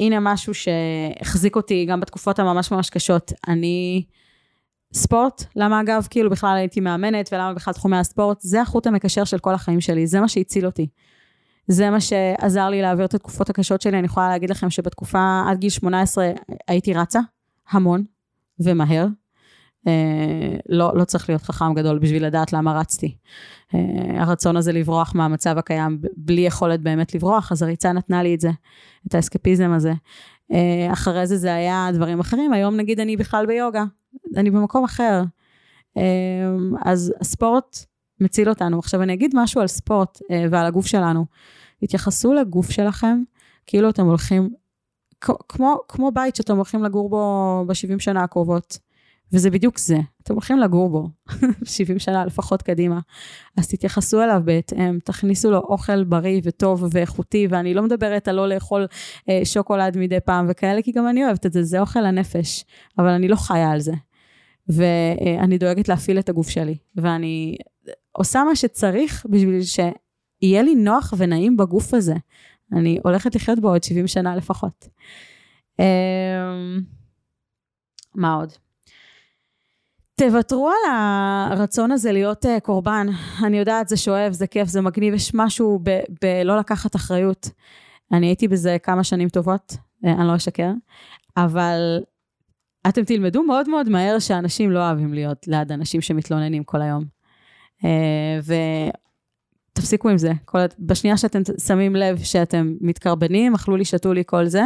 הנה 0.00 0.20
משהו 0.20 0.52
שהחזיק 0.54 1.56
אותי 1.56 1.84
גם 1.84 2.00
בתקופות 2.00 2.38
הממש 2.38 2.70
ממש 2.70 2.90
קשות. 2.90 3.32
אני... 3.48 4.04
ספורט, 4.92 5.44
למה 5.56 5.80
אגב 5.80 6.06
כאילו 6.10 6.30
בכלל 6.30 6.56
הייתי 6.56 6.80
מאמנת 6.80 7.28
ולמה 7.32 7.54
בכלל 7.54 7.74
תחומי 7.74 7.96
הספורט, 7.96 8.40
זה 8.40 8.62
החוט 8.62 8.86
המקשר 8.86 9.24
של 9.24 9.38
כל 9.38 9.54
החיים 9.54 9.80
שלי, 9.80 10.06
זה 10.06 10.20
מה 10.20 10.28
שהציל 10.28 10.66
אותי. 10.66 10.88
זה 11.68 11.90
מה 11.90 12.00
שעזר 12.00 12.68
לי 12.68 12.82
להעביר 12.82 13.04
את 13.04 13.14
התקופות 13.14 13.50
הקשות 13.50 13.80
שלי, 13.80 13.98
אני 13.98 14.06
יכולה 14.06 14.28
להגיד 14.28 14.50
לכם 14.50 14.70
שבתקופה 14.70 15.42
עד 15.48 15.58
גיל 15.58 15.70
18 15.70 16.30
הייתי 16.68 16.94
רצה 16.94 17.20
המון 17.70 18.04
ומהר, 18.60 19.06
אה, 19.86 20.56
לא, 20.68 20.92
לא 20.94 21.04
צריך 21.04 21.28
להיות 21.28 21.42
חכם 21.42 21.74
גדול 21.74 21.98
בשביל 21.98 22.26
לדעת 22.26 22.52
למה 22.52 22.80
רצתי. 22.80 23.16
אה, 23.74 24.22
הרצון 24.22 24.56
הזה 24.56 24.72
לברוח 24.72 25.14
מהמצב 25.14 25.58
הקיים 25.58 25.98
בלי 26.16 26.40
יכולת 26.40 26.80
באמת 26.80 27.14
לברוח, 27.14 27.52
אז 27.52 27.62
הריצה 27.62 27.92
נתנה 27.92 28.22
לי 28.22 28.34
את 28.34 28.40
זה, 28.40 28.50
את 29.08 29.14
האסקפיזם 29.14 29.72
הזה. 29.72 29.92
אה, 30.52 30.92
אחרי 30.92 31.26
זה 31.26 31.36
זה 31.36 31.54
היה 31.54 31.88
דברים 31.92 32.20
אחרים, 32.20 32.52
היום 32.52 32.76
נגיד 32.76 33.00
אני 33.00 33.16
בכלל 33.16 33.46
ביוגה, 33.46 33.84
אני 34.36 34.50
במקום 34.50 34.84
אחר. 34.84 35.22
אז 36.84 37.14
הספורט 37.20 37.78
מציל 38.20 38.48
אותנו. 38.48 38.78
עכשיו 38.78 39.02
אני 39.02 39.14
אגיד 39.14 39.30
משהו 39.34 39.60
על 39.60 39.66
ספורט 39.66 40.18
ועל 40.50 40.66
הגוף 40.66 40.86
שלנו. 40.86 41.26
התייחסו 41.82 42.34
לגוף 42.34 42.70
שלכם 42.70 43.22
כאילו 43.66 43.90
אתם 43.90 44.06
הולכים, 44.06 44.50
כמו, 45.20 45.78
כמו 45.88 46.10
בית 46.10 46.36
שאתם 46.36 46.56
הולכים 46.56 46.84
לגור 46.84 47.08
בו 47.10 47.64
ב-70 47.66 47.98
שנה 47.98 48.24
הקרובות. 48.24 48.78
וזה 49.32 49.50
בדיוק 49.50 49.78
זה, 49.78 49.98
אתם 50.22 50.34
הולכים 50.34 50.58
לגור 50.58 50.90
בו 50.90 51.08
70 51.64 51.98
שנה 51.98 52.24
לפחות 52.24 52.62
קדימה. 52.62 53.00
אז 53.56 53.68
תתייחסו 53.68 54.22
אליו 54.22 54.40
בהתאם, 54.44 54.98
תכניסו 55.04 55.50
לו 55.50 55.58
אוכל 55.58 56.04
בריא 56.04 56.40
וטוב 56.44 56.84
ואיכותי, 56.90 57.46
ואני 57.50 57.74
לא 57.74 57.82
מדברת 57.82 58.28
על 58.28 58.36
לא 58.36 58.48
לאכול 58.48 58.86
אה, 59.28 59.40
שוקולד 59.44 59.96
מדי 59.96 60.20
פעם 60.20 60.46
וכאלה, 60.48 60.82
כי 60.82 60.92
גם 60.92 61.08
אני 61.08 61.24
אוהבת 61.24 61.46
את 61.46 61.52
זה, 61.52 61.62
זה 61.62 61.80
אוכל 61.80 62.04
הנפש, 62.04 62.64
אבל 62.98 63.08
אני 63.08 63.28
לא 63.28 63.36
חיה 63.36 63.70
על 63.70 63.80
זה. 63.80 63.92
ואני 64.68 65.58
דואגת 65.58 65.88
להפעיל 65.88 66.18
את 66.18 66.28
הגוף 66.28 66.48
שלי, 66.48 66.76
ואני 66.96 67.56
עושה 68.12 68.44
מה 68.44 68.56
שצריך 68.56 69.26
בשביל 69.30 69.62
שיהיה 69.62 70.62
לי 70.62 70.74
נוח 70.74 71.14
ונעים 71.16 71.56
בגוף 71.56 71.94
הזה. 71.94 72.14
אני 72.72 72.98
הולכת 73.04 73.34
לחיות 73.34 73.58
בו 73.58 73.68
עוד 73.68 73.84
70 73.84 74.06
שנה 74.06 74.36
לפחות. 74.36 74.88
אמ, 75.78 75.84
מה 78.14 78.34
עוד? 78.34 78.52
תוותרו 80.18 80.68
על 80.70 80.90
הרצון 81.50 81.92
הזה 81.92 82.12
להיות 82.12 82.44
uh, 82.44 82.60
קורבן. 82.62 83.06
אני 83.44 83.58
יודעת, 83.58 83.88
זה 83.88 83.96
שואב, 83.96 84.32
זה 84.32 84.46
כיף, 84.46 84.68
זה 84.68 84.80
מגניב, 84.80 85.14
יש 85.14 85.34
משהו 85.34 85.80
בלא 86.22 86.58
לקחת 86.58 86.96
אחריות. 86.96 87.50
אני 88.12 88.26
הייתי 88.26 88.48
בזה 88.48 88.76
כמה 88.82 89.04
שנים 89.04 89.28
טובות, 89.28 89.72
uh, 89.72 90.08
אני 90.08 90.28
לא 90.28 90.36
אשקר, 90.36 90.70
אבל 91.36 92.00
אתם 92.88 93.04
תלמדו 93.04 93.42
מאוד 93.42 93.68
מאוד 93.68 93.88
מהר 93.88 94.18
שאנשים 94.18 94.70
לא 94.70 94.78
אוהבים 94.78 95.14
להיות 95.14 95.48
ליד 95.48 95.72
אנשים 95.72 96.00
שמתלוננים 96.00 96.64
כל 96.64 96.82
היום. 96.82 97.04
Uh, 97.82 97.86
ותפסיקו 99.72 100.08
עם 100.08 100.18
זה. 100.18 100.32
כל, 100.44 100.58
בשנייה 100.78 101.16
שאתם 101.16 101.42
שמים 101.66 101.96
לב 101.96 102.18
שאתם 102.18 102.74
מתקרבנים, 102.80 103.54
אכלו 103.54 103.76
לי, 103.76 103.84
שתו 103.84 104.12
לי, 104.12 104.22
כל 104.26 104.46
זה, 104.46 104.62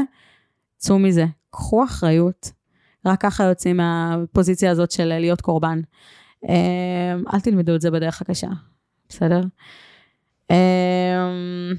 צאו 0.76 0.98
מזה. 0.98 1.24
קחו 1.50 1.84
אחריות. 1.84 2.61
רק 3.06 3.20
ככה 3.20 3.44
יוצאים 3.44 3.76
מהפוזיציה 3.76 4.70
הזאת 4.70 4.90
של 4.90 5.04
להיות 5.18 5.40
קורבן. 5.40 5.80
אמ, 6.48 7.24
אל 7.34 7.40
תלמדו 7.40 7.74
את 7.74 7.80
זה 7.80 7.90
בדרך 7.90 8.20
הקשה, 8.22 8.48
בסדר? 9.08 9.40
אמ, 10.50 11.74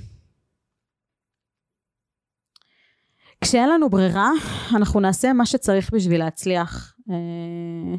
כשאין 3.44 3.70
לנו 3.70 3.90
ברירה, 3.90 4.30
אנחנו 4.76 5.00
נעשה 5.00 5.34
מה 5.34 5.46
שצריך 5.46 5.94
בשביל 5.94 6.20
להצליח. 6.20 6.96
אה, 7.10 7.96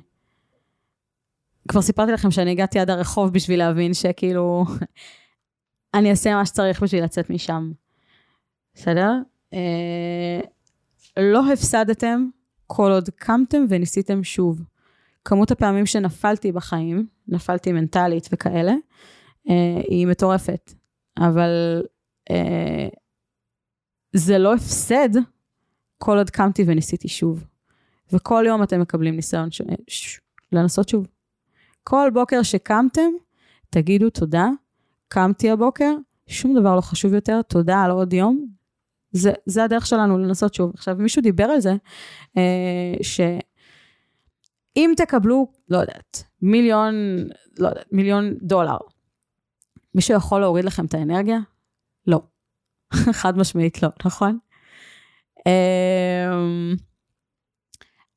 כבר 1.68 1.82
סיפרתי 1.82 2.12
לכם 2.12 2.30
שאני 2.30 2.50
הגעתי 2.50 2.78
עד 2.78 2.90
הרחוב 2.90 3.32
בשביל 3.32 3.58
להבין 3.58 3.94
שכאילו, 3.94 4.64
אני 5.94 6.10
אעשה 6.10 6.34
מה 6.34 6.46
שצריך 6.46 6.82
בשביל 6.82 7.04
לצאת 7.04 7.30
משם. 7.30 7.72
בסדר? 8.74 9.12
אה, 9.54 10.40
לא 11.16 11.52
הפסדתם 11.52 12.28
כל 12.76 12.90
עוד 12.90 13.08
קמתם 13.16 13.64
וניסיתם 13.68 14.24
שוב. 14.24 14.62
כמות 15.24 15.50
הפעמים 15.50 15.86
שנפלתי 15.86 16.52
בחיים, 16.52 17.06
נפלתי 17.28 17.72
מנטלית 17.72 18.28
וכאלה, 18.32 18.72
אה, 19.50 19.80
היא 19.88 20.06
מטורפת. 20.06 20.72
אבל 21.18 21.82
אה, 22.30 22.88
זה 24.12 24.38
לא 24.38 24.54
הפסד 24.54 25.08
כל 25.98 26.18
עוד 26.18 26.30
קמתי 26.30 26.64
וניסיתי 26.66 27.08
שוב. 27.08 27.44
וכל 28.12 28.44
יום 28.46 28.62
אתם 28.62 28.80
מקבלים 28.80 29.16
ניסיון 29.16 29.50
ש... 29.50 29.62
ש... 29.88 30.20
לנסות 30.52 30.88
שוב. 30.88 31.06
כל 31.84 32.10
בוקר 32.14 32.42
שקמתם, 32.42 33.10
תגידו 33.70 34.10
תודה, 34.10 34.48
קמתי 35.08 35.50
הבוקר, 35.50 35.94
שום 36.26 36.60
דבר 36.60 36.76
לא 36.76 36.80
חשוב 36.80 37.14
יותר, 37.14 37.42
תודה 37.42 37.82
על 37.82 37.90
עוד 37.90 38.12
יום, 38.12 38.46
זה, 39.14 39.32
זה 39.46 39.64
הדרך 39.64 39.86
שלנו 39.86 40.18
לנסות 40.18 40.54
שוב. 40.54 40.72
עכשיו, 40.74 40.96
מישהו 40.98 41.22
דיבר 41.22 41.44
על 41.44 41.60
זה, 41.60 41.74
אה, 42.36 42.94
שאם 43.02 44.92
תקבלו, 44.96 45.52
לא 45.68 45.78
יודעת, 45.78 46.24
מיליון, 46.42 46.94
לא 47.58 47.68
יודעת, 47.68 47.92
מיליון 47.92 48.34
דולר, 48.42 48.76
מישהו 49.94 50.16
יכול 50.16 50.40
להוריד 50.40 50.64
לכם 50.64 50.84
את 50.84 50.94
האנרגיה? 50.94 51.38
לא. 52.06 52.22
חד 53.20 53.38
משמעית 53.38 53.82
לא, 53.82 53.88
נכון? 54.04 54.38
אה, 55.46 56.32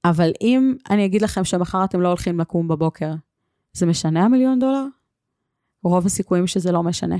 אבל 0.05 0.31
אם 0.41 0.75
אני 0.89 1.05
אגיד 1.05 1.21
לכם 1.21 1.43
שמחר 1.43 1.83
אתם 1.83 2.01
לא 2.01 2.07
הולכים 2.07 2.39
לקום 2.39 2.67
בבוקר, 2.67 3.13
זה 3.73 3.85
משנה 3.85 4.23
המיליון 4.23 4.59
דולר? 4.59 4.85
רוב 5.83 6.05
הסיכויים 6.05 6.47
שזה 6.47 6.71
לא 6.71 6.83
משנה. 6.83 7.17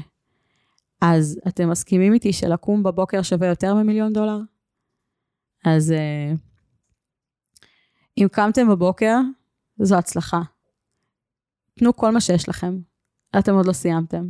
אז 1.02 1.40
אתם 1.48 1.70
מסכימים 1.70 2.14
איתי 2.14 2.34
שלקום 2.34 2.84
בבוקר 2.84 3.22
שווה 3.22 3.48
יותר 3.48 3.76
ממיליון 3.76 4.14
דולר? 4.14 4.40
אז 5.66 5.94
uh, 5.94 6.38
אם 8.18 8.28
קמתם 8.32 8.70
בבוקר, 8.70 9.16
זו 9.80 9.98
הצלחה. 9.98 10.42
תנו 11.80 11.96
כל 11.96 12.12
מה 12.12 12.22
שיש 12.22 12.50
לכם. 12.50 12.80
אתם 13.40 13.54
עוד 13.54 13.66
לא 13.66 13.74
סיימתם. 13.74 14.30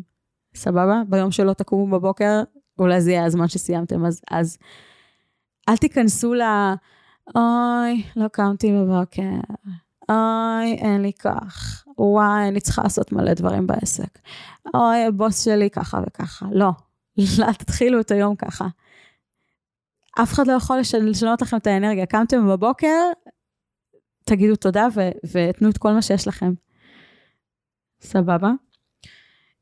סבבה? 0.56 1.02
ביום 1.10 1.32
שלא 1.32 1.54
תקומו 1.54 2.00
בבוקר, 2.00 2.44
אולי 2.80 3.02
זה 3.02 3.12
יהיה 3.12 3.26
הזמן 3.26 3.48
שסיימתם. 3.48 4.06
אז, 4.06 4.22
אז 4.32 4.58
אל 5.70 5.78
תיכנסו 5.78 6.34
ל... 6.34 6.42
אוי, 7.36 8.04
לא 8.16 8.28
קמתי 8.28 8.72
בבוקר. 8.72 9.54
אוי, 10.10 10.74
אין 10.74 11.02
לי 11.02 11.14
כך. 11.14 11.84
וואי, 11.98 12.48
אני 12.48 12.60
צריכה 12.60 12.84
לעשות 12.84 13.12
מלא 13.12 13.34
דברים 13.34 13.68
בעסק. 13.68 14.20
אוי, 14.74 15.06
הבוס 15.06 15.44
שלי 15.46 15.70
ככה 15.70 16.00
וככה. 16.08 16.46
לא, 16.52 16.70
לא 17.40 17.52
תתחילו 17.52 18.00
את 18.00 18.12
היום 18.12 18.36
ככה. 18.36 18.68
אף 20.24 20.34
אחד 20.34 20.48
לא 20.48 20.54
יכול 20.54 20.80
לשנות 21.02 21.42
לכם 21.42 21.58
את 21.58 21.68
האנרגיה. 21.68 22.06
קמתם 22.06 22.48
בבוקר, 22.48 23.12
תגידו 24.26 24.56
תודה 24.56 24.88
ו- 24.96 25.28
ותנו 25.32 25.70
את 25.70 25.78
כל 25.78 25.92
מה 25.92 26.02
שיש 26.02 26.28
לכם. 26.28 26.54
סבבה? 28.02 28.52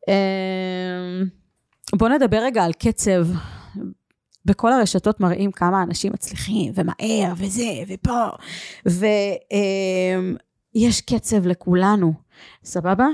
אמ, 0.08 1.28
בואו 1.96 2.12
נדבר 2.12 2.38
רגע 2.38 2.64
על 2.64 2.74
קצב. 2.74 3.28
בכל 4.46 4.74
הרשתות 4.74 5.20
מראים 5.20 5.52
כמה 5.52 5.84
אנשים 5.84 6.14
מצליחים, 6.14 6.74
ומהר, 6.76 7.34
וזה, 7.38 7.84
ופה, 7.88 8.28
ויש 8.86 9.12
אמ, 11.02 11.18
קצב 11.18 11.48
לכולנו, 11.48 12.14
סבבה? 12.64 13.08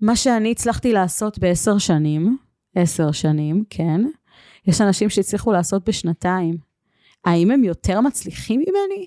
מה 0.00 0.16
שאני 0.16 0.50
הצלחתי 0.50 0.92
לעשות 0.92 1.38
בעשר 1.38 1.78
שנים, 1.78 2.36
עשר 2.74 3.12
שנים, 3.12 3.64
כן, 3.70 4.00
יש 4.66 4.80
אנשים 4.80 5.10
שהצליחו 5.10 5.52
לעשות 5.52 5.88
בשנתיים. 5.88 6.56
האם 7.24 7.50
הם 7.50 7.64
יותר 7.64 8.00
מצליחים 8.00 8.60
ממני? 8.60 9.06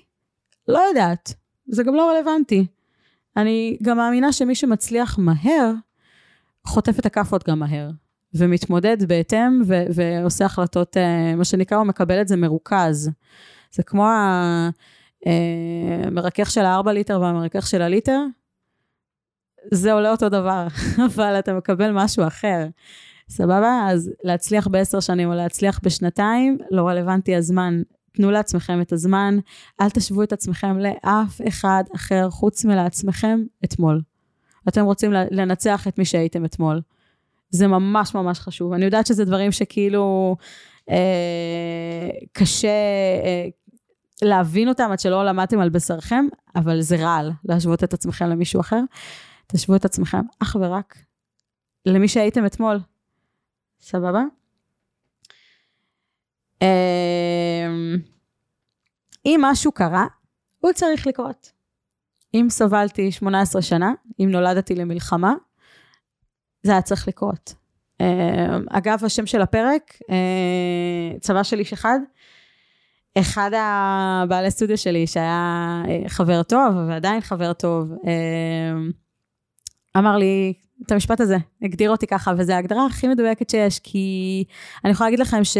לא 0.68 0.78
יודעת, 0.78 1.34
זה 1.66 1.82
גם 1.82 1.94
לא 1.94 2.10
רלוונטי. 2.10 2.66
אני 3.36 3.78
גם 3.82 3.96
מאמינה 3.96 4.32
שמי 4.32 4.54
שמצליח 4.54 5.18
מהר, 5.18 5.72
חוטף 6.66 6.98
את 6.98 7.06
הכאפות 7.06 7.48
גם 7.48 7.58
מהר, 7.58 7.90
ומתמודד 8.34 9.08
בהתאם 9.08 9.62
ו- 9.66 9.84
ועושה 9.94 10.44
החלטות, 10.44 10.96
uh, 10.96 11.36
מה 11.36 11.44
שנקרא, 11.44 11.78
הוא 11.78 11.86
מקבל 11.86 12.20
את 12.20 12.28
זה 12.28 12.36
מרוכז. 12.36 13.10
זה 13.72 13.82
כמו 13.82 14.06
המרכך 15.26 16.46
אה, 16.46 16.52
של 16.52 16.60
הארבע 16.64 16.92
ליטר 16.92 17.20
והמרכך 17.20 17.66
של 17.66 17.82
הליטר, 17.82 18.20
זה 19.70 19.92
עולה 19.92 20.10
אותו 20.10 20.28
דבר, 20.28 20.66
אבל 21.06 21.38
אתה 21.38 21.52
מקבל 21.52 21.90
משהו 21.90 22.26
אחר. 22.26 22.66
סבבה? 23.28 23.86
אז 23.88 24.10
להצליח 24.24 24.68
בעשר 24.68 25.00
שנים 25.00 25.28
או 25.28 25.34
להצליח 25.34 25.80
בשנתיים, 25.82 26.58
לא 26.70 26.88
רלוונטי 26.88 27.36
הזמן. 27.36 27.82
תנו 28.12 28.30
לעצמכם 28.30 28.80
את 28.80 28.92
הזמן, 28.92 29.38
אל 29.80 29.90
תשוו 29.90 30.22
את 30.22 30.32
עצמכם 30.32 30.78
לאף 30.78 31.40
אחד 31.48 31.84
אחר 31.94 32.30
חוץ 32.30 32.64
מלעצמכם 32.64 33.40
אתמול. 33.64 34.00
אתם 34.68 34.84
רוצים 34.84 35.12
לנצח 35.12 35.88
את 35.88 35.98
מי 35.98 36.04
שהייתם 36.04 36.44
אתמול. 36.44 36.80
זה 37.50 37.66
ממש 37.66 38.14
ממש 38.14 38.40
חשוב. 38.40 38.72
אני 38.72 38.84
יודעת 38.84 39.06
שזה 39.06 39.24
דברים 39.24 39.52
שכאילו 39.52 40.36
אה, 40.90 42.08
קשה 42.32 42.68
אה, 43.24 43.48
להבין 44.22 44.68
אותם 44.68 44.88
עד 44.92 45.00
שלא 45.00 45.24
למדתם 45.24 45.60
על 45.60 45.68
בשרכם, 45.68 46.24
אבל 46.56 46.80
זה 46.80 46.96
רעל 46.96 47.30
להשוות 47.44 47.84
את 47.84 47.94
עצמכם 47.94 48.26
למישהו 48.26 48.60
אחר. 48.60 48.80
תשוו 49.46 49.76
את 49.76 49.84
עצמכם 49.84 50.22
אך 50.42 50.56
ורק 50.60 50.96
למי 51.86 52.08
שהייתם 52.08 52.46
אתמול. 52.46 52.78
סבבה? 53.80 54.22
אמ, 56.62 57.96
אם 59.26 59.40
משהו 59.42 59.72
קרה, 59.72 60.06
הוא 60.60 60.72
צריך 60.72 61.06
לקרות. 61.06 61.52
אם 62.34 62.46
סבלתי 62.50 63.12
18 63.12 63.62
שנה, 63.62 63.92
אם 64.20 64.28
נולדתי 64.30 64.74
למלחמה, 64.74 65.34
זה 66.62 66.72
היה 66.72 66.82
צריך 66.82 67.08
לקרות. 67.08 67.54
אמ, 68.00 68.64
אגב, 68.70 69.04
השם 69.04 69.26
של 69.26 69.42
הפרק, 69.42 69.98
אה, 70.10 71.18
צבא 71.20 71.42
של 71.42 71.58
איש 71.58 71.72
אחד, 71.72 71.98
אחד 73.18 73.50
הבעלי 73.54 74.50
סטודיו 74.50 74.78
שלי, 74.78 75.06
שהיה 75.06 75.82
אה, 75.88 76.08
חבר 76.08 76.42
טוב, 76.42 76.74
ועדיין 76.88 77.20
חבר 77.20 77.52
טוב, 77.52 77.92
אמ, 77.92 78.90
אמר 79.96 80.16
לי 80.16 80.52
את 80.86 80.92
המשפט 80.92 81.20
הזה, 81.20 81.36
הגדיר 81.62 81.90
אותי 81.90 82.06
ככה, 82.06 82.32
וזו 82.38 82.52
ההגדרה 82.52 82.86
הכי 82.86 83.08
מדויקת 83.08 83.50
שיש, 83.50 83.78
כי 83.78 84.44
אני 84.84 84.92
יכולה 84.92 85.10
להגיד 85.10 85.20
לכם 85.20 85.44
ש... 85.44 85.56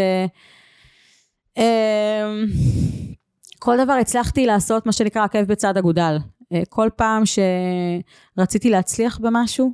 אמ, 1.57 2.47
כל 3.59 3.85
דבר 3.85 3.93
הצלחתי 3.93 4.47
לעשות 4.47 4.87
מה 4.87 4.93
שנקרא 4.93 5.25
עקב 5.25 5.43
בצד 5.43 5.77
אגודל. 5.77 6.17
אה, 6.53 6.63
כל 6.69 6.89
פעם 6.97 7.23
שרציתי 8.37 8.71
להצליח 8.71 9.19
במשהו, 9.19 9.73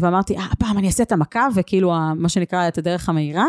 ואמרתי, 0.00 0.36
אה, 0.36 0.44
הפעם 0.52 0.78
אני 0.78 0.86
אעשה 0.86 1.02
את 1.02 1.12
המכה, 1.12 1.48
וכאילו, 1.54 1.92
מה 2.16 2.28
שנקרא, 2.28 2.68
את 2.68 2.78
הדרך 2.78 3.08
המהירה, 3.08 3.46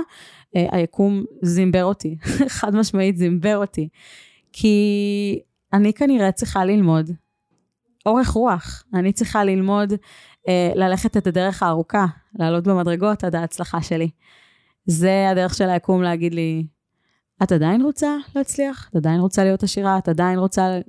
אה, 0.56 0.68
היקום 0.72 1.24
זימבר 1.42 1.84
אותי, 1.84 2.18
חד 2.58 2.76
משמעית 2.76 3.18
זימבר 3.18 3.58
אותי. 3.58 3.90
כי 4.54 5.40
אני 5.74 5.94
כנראה 5.94 6.32
צריכה 6.32 6.66
ללמוד 6.66 7.12
אורך 8.06 8.30
רוח. 8.30 8.84
אני 8.94 9.14
צריכה 9.14 9.44
ללמוד 9.44 9.94
אה, 10.48 10.72
ללכת 10.76 11.18
את 11.18 11.28
הדרך 11.28 11.64
הארוכה, 11.64 12.06
לעלות 12.40 12.64
במדרגות 12.64 13.24
עד 13.24 13.36
ההצלחה 13.36 13.82
שלי. 13.82 14.10
זה 14.86 15.30
הדרך 15.30 15.54
של 15.54 15.70
היקום 15.70 16.02
להגיד 16.02 16.34
לי, 16.34 16.66
את 17.44 17.52
עדיין 17.52 17.82
רוצה 17.82 18.16
להצליח? 18.36 18.90
את 18.90 18.96
עדיין 18.96 19.20
רוצה 19.20 19.44
להיות 19.44 19.64
עשירה? 19.64 19.98
את 19.98 20.10
עדיין 20.10 20.40
רוצה... 20.40 20.80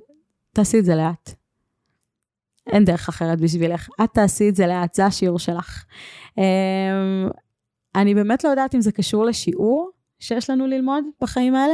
תעשי 0.53 0.79
את 0.79 0.85
זה 0.85 0.95
לאט. 0.95 1.44
אין 2.67 2.85
דרך 2.85 3.09
אחרת 3.09 3.39
בשבילך. 3.41 3.89
את 4.03 4.09
תעשי 4.13 4.49
את 4.49 4.55
זה 4.55 4.67
לאט, 4.67 4.93
זה 4.93 5.05
השיעור 5.05 5.39
שלך. 5.39 5.85
אה, 6.39 7.29
אני 7.95 8.15
באמת 8.15 8.43
לא 8.43 8.49
יודעת 8.49 8.75
אם 8.75 8.81
זה 8.81 8.91
קשור 8.91 9.25
לשיעור, 9.25 9.91
שיש 10.19 10.49
לנו 10.49 10.67
ללמוד 10.67 11.03
בחיים 11.21 11.55
האלה, 11.55 11.73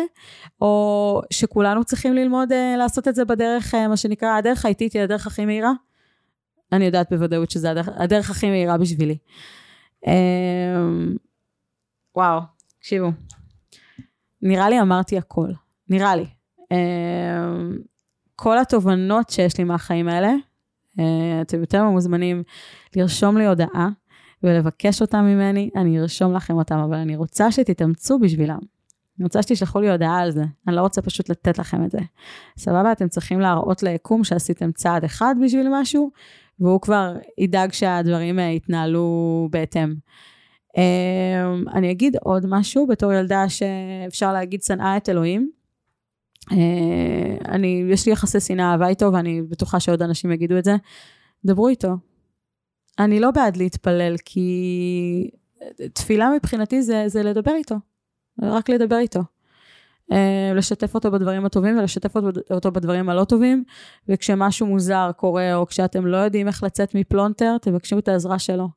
או 0.62 1.22
שכולנו 1.34 1.84
צריכים 1.84 2.14
ללמוד 2.14 2.52
uh, 2.52 2.78
לעשות 2.78 3.08
את 3.08 3.16
זה 3.16 3.26
בדרך, 3.26 3.74
uh, 3.74 3.88
מה 3.88 3.98
שנקרא, 3.98 4.38
הדרך 4.38 4.66
האיטית 4.66 4.94
היא 4.94 5.02
הדרך 5.02 5.28
הכי 5.28 5.46
מהירה. 5.46 5.72
אני 6.72 6.86
יודעת 6.86 7.14
בוודאות 7.14 7.52
שזה 7.52 7.72
הדרך, 7.72 7.90
הדרך 7.96 8.30
הכי 8.30 8.50
מהירה 8.50 8.78
בשבילי. 8.78 9.18
Um, 10.06 10.10
וואו, 12.16 12.40
תקשיבו. 12.80 13.12
נראה 14.42 14.70
לי 14.70 14.82
אמרתי 14.82 15.18
הכל. 15.18 15.50
נראה 15.90 16.16
לי. 16.16 16.26
Um, 16.62 17.82
כל 18.36 18.60
התובנות 18.60 19.30
שיש 19.30 19.58
לי 19.58 19.64
מהחיים 19.64 20.08
האלה, 20.08 20.34
אתם 21.42 21.60
יותר 21.60 21.84
מוזמנים 21.84 22.44
לרשום 22.96 23.38
לי 23.38 23.46
הודעה 23.46 23.90
ולבקש 24.44 25.02
אותם 25.02 25.22
ממני, 25.22 25.70
אני 25.76 26.00
ארשום 26.00 26.34
לכם 26.34 26.54
אותם, 26.54 26.78
אבל 26.78 26.98
אני 26.98 27.16
רוצה 27.16 27.52
שתתאמצו 27.52 28.20
בשבילם. 28.20 28.60
אני 29.20 29.24
רוצה 29.24 29.42
שתשלחו 29.42 29.82
לי 29.82 29.92
הודעה 29.92 30.20
על 30.20 30.32
זה, 30.32 30.44
אני 30.68 30.76
לא 30.76 30.82
רוצה 30.82 31.02
פשוט 31.02 31.30
לתת 31.30 31.58
לכם 31.58 31.86
את 31.86 31.92
זה. 31.92 32.00
סבבה? 32.58 32.92
אתם 32.92 33.08
צריכים 33.08 33.40
להראות 33.40 33.84
ליקום 33.84 34.24
שעשיתם 34.24 34.72
צעד 34.72 35.04
אחד 35.04 35.36
בשביל 35.46 35.68
משהו, 35.72 36.12
והוא 36.60 36.82
כבר 36.82 37.14
ידאג 37.38 37.72
שהדברים 37.74 38.40
אה, 38.40 38.44
יתנהלו 38.44 39.48
בהתאם. 39.52 39.94
אמ, 40.78 41.66
אני 41.74 41.92
אגיד 41.92 42.16
עוד 42.24 42.46
משהו, 42.50 42.88
בתור 42.88 43.14
ילדה 43.14 43.46
שאפשר 43.50 44.34
להגיד 44.34 44.64
שנאה 44.64 44.98
את 44.98 45.10
אלוהים. 45.10 45.52
אה, 46.52 47.38
אני, 47.50 47.84
יש 47.90 48.06
לי 48.06 48.12
יחסי 48.12 48.40
שנאה 48.40 48.72
אהבה 48.72 48.88
איתו, 48.88 49.14
ואני 49.14 49.42
בטוחה 49.42 49.80
שעוד 49.80 50.02
אנשים 50.02 50.32
יגידו 50.32 50.58
את 50.58 50.64
זה. 50.64 50.76
דברו 51.46 51.68
איתו, 51.68 51.98
אני 53.00 53.20
לא 53.20 53.32
בעד 53.32 53.58
להתפלל, 53.58 54.16
כי 54.26 55.30
תפילה 55.94 56.30
מבחינתי 56.36 56.82
זה, 56.82 57.04
זה 57.08 57.24
לדבר 57.24 57.54
איתו, 57.56 57.76
רק 58.42 58.70
לדבר 58.70 58.98
איתו. 58.98 59.20
אה, 60.12 60.52
לשתף 60.56 60.96
אותו 60.96 61.12
בדברים 61.12 61.46
הטובים 61.46 61.78
ולשתף 61.78 62.14
אותו 62.52 62.72
בדברים 62.72 63.10
הלא 63.10 63.24
טובים, 63.24 63.64
וכשמשהו 64.10 64.68
מוזר 64.68 65.12
קורה, 65.16 65.56
או 65.56 65.68
כשאתם 65.68 66.06
לא 66.06 66.18
יודעים 66.18 66.48
איך 66.48 66.64
לצאת 66.64 66.96
מפלונטר, 66.96 67.58
תבקשו 67.62 68.00
את 68.00 68.08
העזרה 68.08 68.40
שלו. 68.40 68.70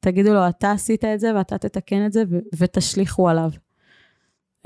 תגידו 0.00 0.34
לו, 0.34 0.48
אתה 0.48 0.70
עשית 0.70 1.04
את 1.04 1.20
זה 1.20 1.34
ואתה 1.36 1.58
תתקן 1.58 2.06
את 2.06 2.12
זה, 2.12 2.22
ותשליכו 2.58 3.28
עליו. 3.28 3.50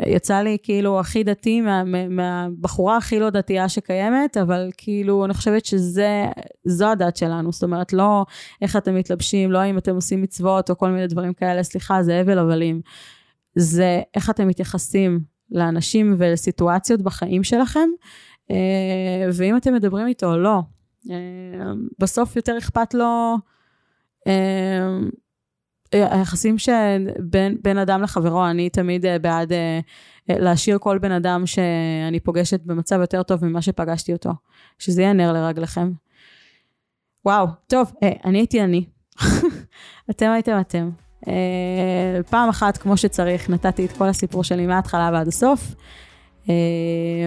יצא 0.03 0.41
לי 0.41 0.57
כאילו 0.63 1.01
הכי 1.01 1.25
דתי 1.25 1.61
מה, 1.61 1.83
מהבחורה 2.09 2.97
הכי 2.97 3.21
לא 3.21 3.31
דתייה 3.31 3.69
שקיימת, 3.69 4.37
אבל 4.37 4.71
כאילו 4.77 5.25
אני 5.25 5.35
חושבת 5.35 5.65
שזו 5.65 6.87
הדת 6.93 7.17
שלנו, 7.17 7.53
זאת 7.53 7.63
אומרת 7.63 7.93
לא 7.93 8.25
איך 8.63 8.77
אתם 8.77 8.95
מתלבשים, 8.95 9.53
לא 9.53 9.67
אם 9.67 9.79
אתם 9.79 9.95
עושים 9.95 10.23
מצוות 10.23 10.71
או 10.71 10.79
כל 10.79 10.91
מיני 10.91 11.07
דברים 11.07 11.35
כאלה, 11.35 11.63
סליחה, 11.63 12.03
זה 12.03 12.21
הבל 12.21 12.39
הבלים. 12.39 12.81
זה 13.57 14.01
איך 14.15 14.31
אתם 14.31 14.49
מתייחסים 14.49 15.21
לאנשים 15.51 16.15
ולסיטואציות 16.19 17.03
בחיים 17.03 17.45
שלכם, 17.45 17.89
אה, 18.51 19.29
ואם 19.33 19.57
אתם 19.57 19.75
מדברים 19.75 20.07
איתו 20.07 20.33
או 20.33 20.39
לא. 20.39 20.61
אה, 21.11 21.73
בסוף 21.99 22.37
יותר 22.37 22.59
אכפת 22.59 22.95
לו 22.95 23.37
אה, 24.27 24.99
היחסים 26.03 26.59
שבין 26.59 27.79
אדם 27.79 28.03
לחברו, 28.03 28.47
אני 28.47 28.71
תמיד 28.71 29.07
אה, 29.07 29.19
בעד 29.19 29.53
אה, 29.53 29.81
אה, 30.31 30.39
להשאיר 30.39 30.79
כל 30.79 30.99
בן 30.99 31.13
אדם 31.13 31.47
שאני 31.47 32.21
פוגשת 32.21 32.61
במצב 32.65 33.01
יותר 33.01 33.23
טוב 33.23 33.45
ממה 33.45 33.63
שפגשתי 33.63 34.13
אותו. 34.13 34.31
שזה 34.79 35.03
יהיה 35.03 35.13
נר 35.13 35.33
לרגליכם. 35.33 35.93
וואו, 37.25 37.47
טוב, 37.67 37.93
אני 38.25 38.39
הייתי 38.39 38.63
אני. 38.63 38.85
אתם 40.11 40.31
הייתם 40.31 40.61
אתם. 40.61 40.91
פעם 42.31 42.49
אחת, 42.49 42.77
כמו 42.77 42.97
שצריך, 42.97 43.51
נתתי 43.51 43.87
את 43.87 43.93
כל 43.93 44.09
הסיפור 44.09 44.45
שלי 44.45 44.67
מההתחלה 44.67 45.11
ועד 45.13 45.29
הסוף. 45.29 45.75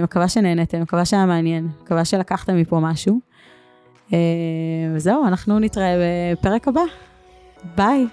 מקווה 0.04 0.28
שנהנתם, 0.28 0.82
מקווה 0.82 1.06
שהיה 1.06 1.26
מעניין, 1.26 1.68
מקווה 1.84 2.06
שלקחתם 2.06 2.58
מפה 2.58 2.80
משהו. 2.80 3.20
וזהו, 4.96 5.28
אנחנו 5.28 5.60
נתראה 5.60 5.96
בפרק 6.34 6.68
הבא. 6.68 6.82
ביי. 7.76 8.08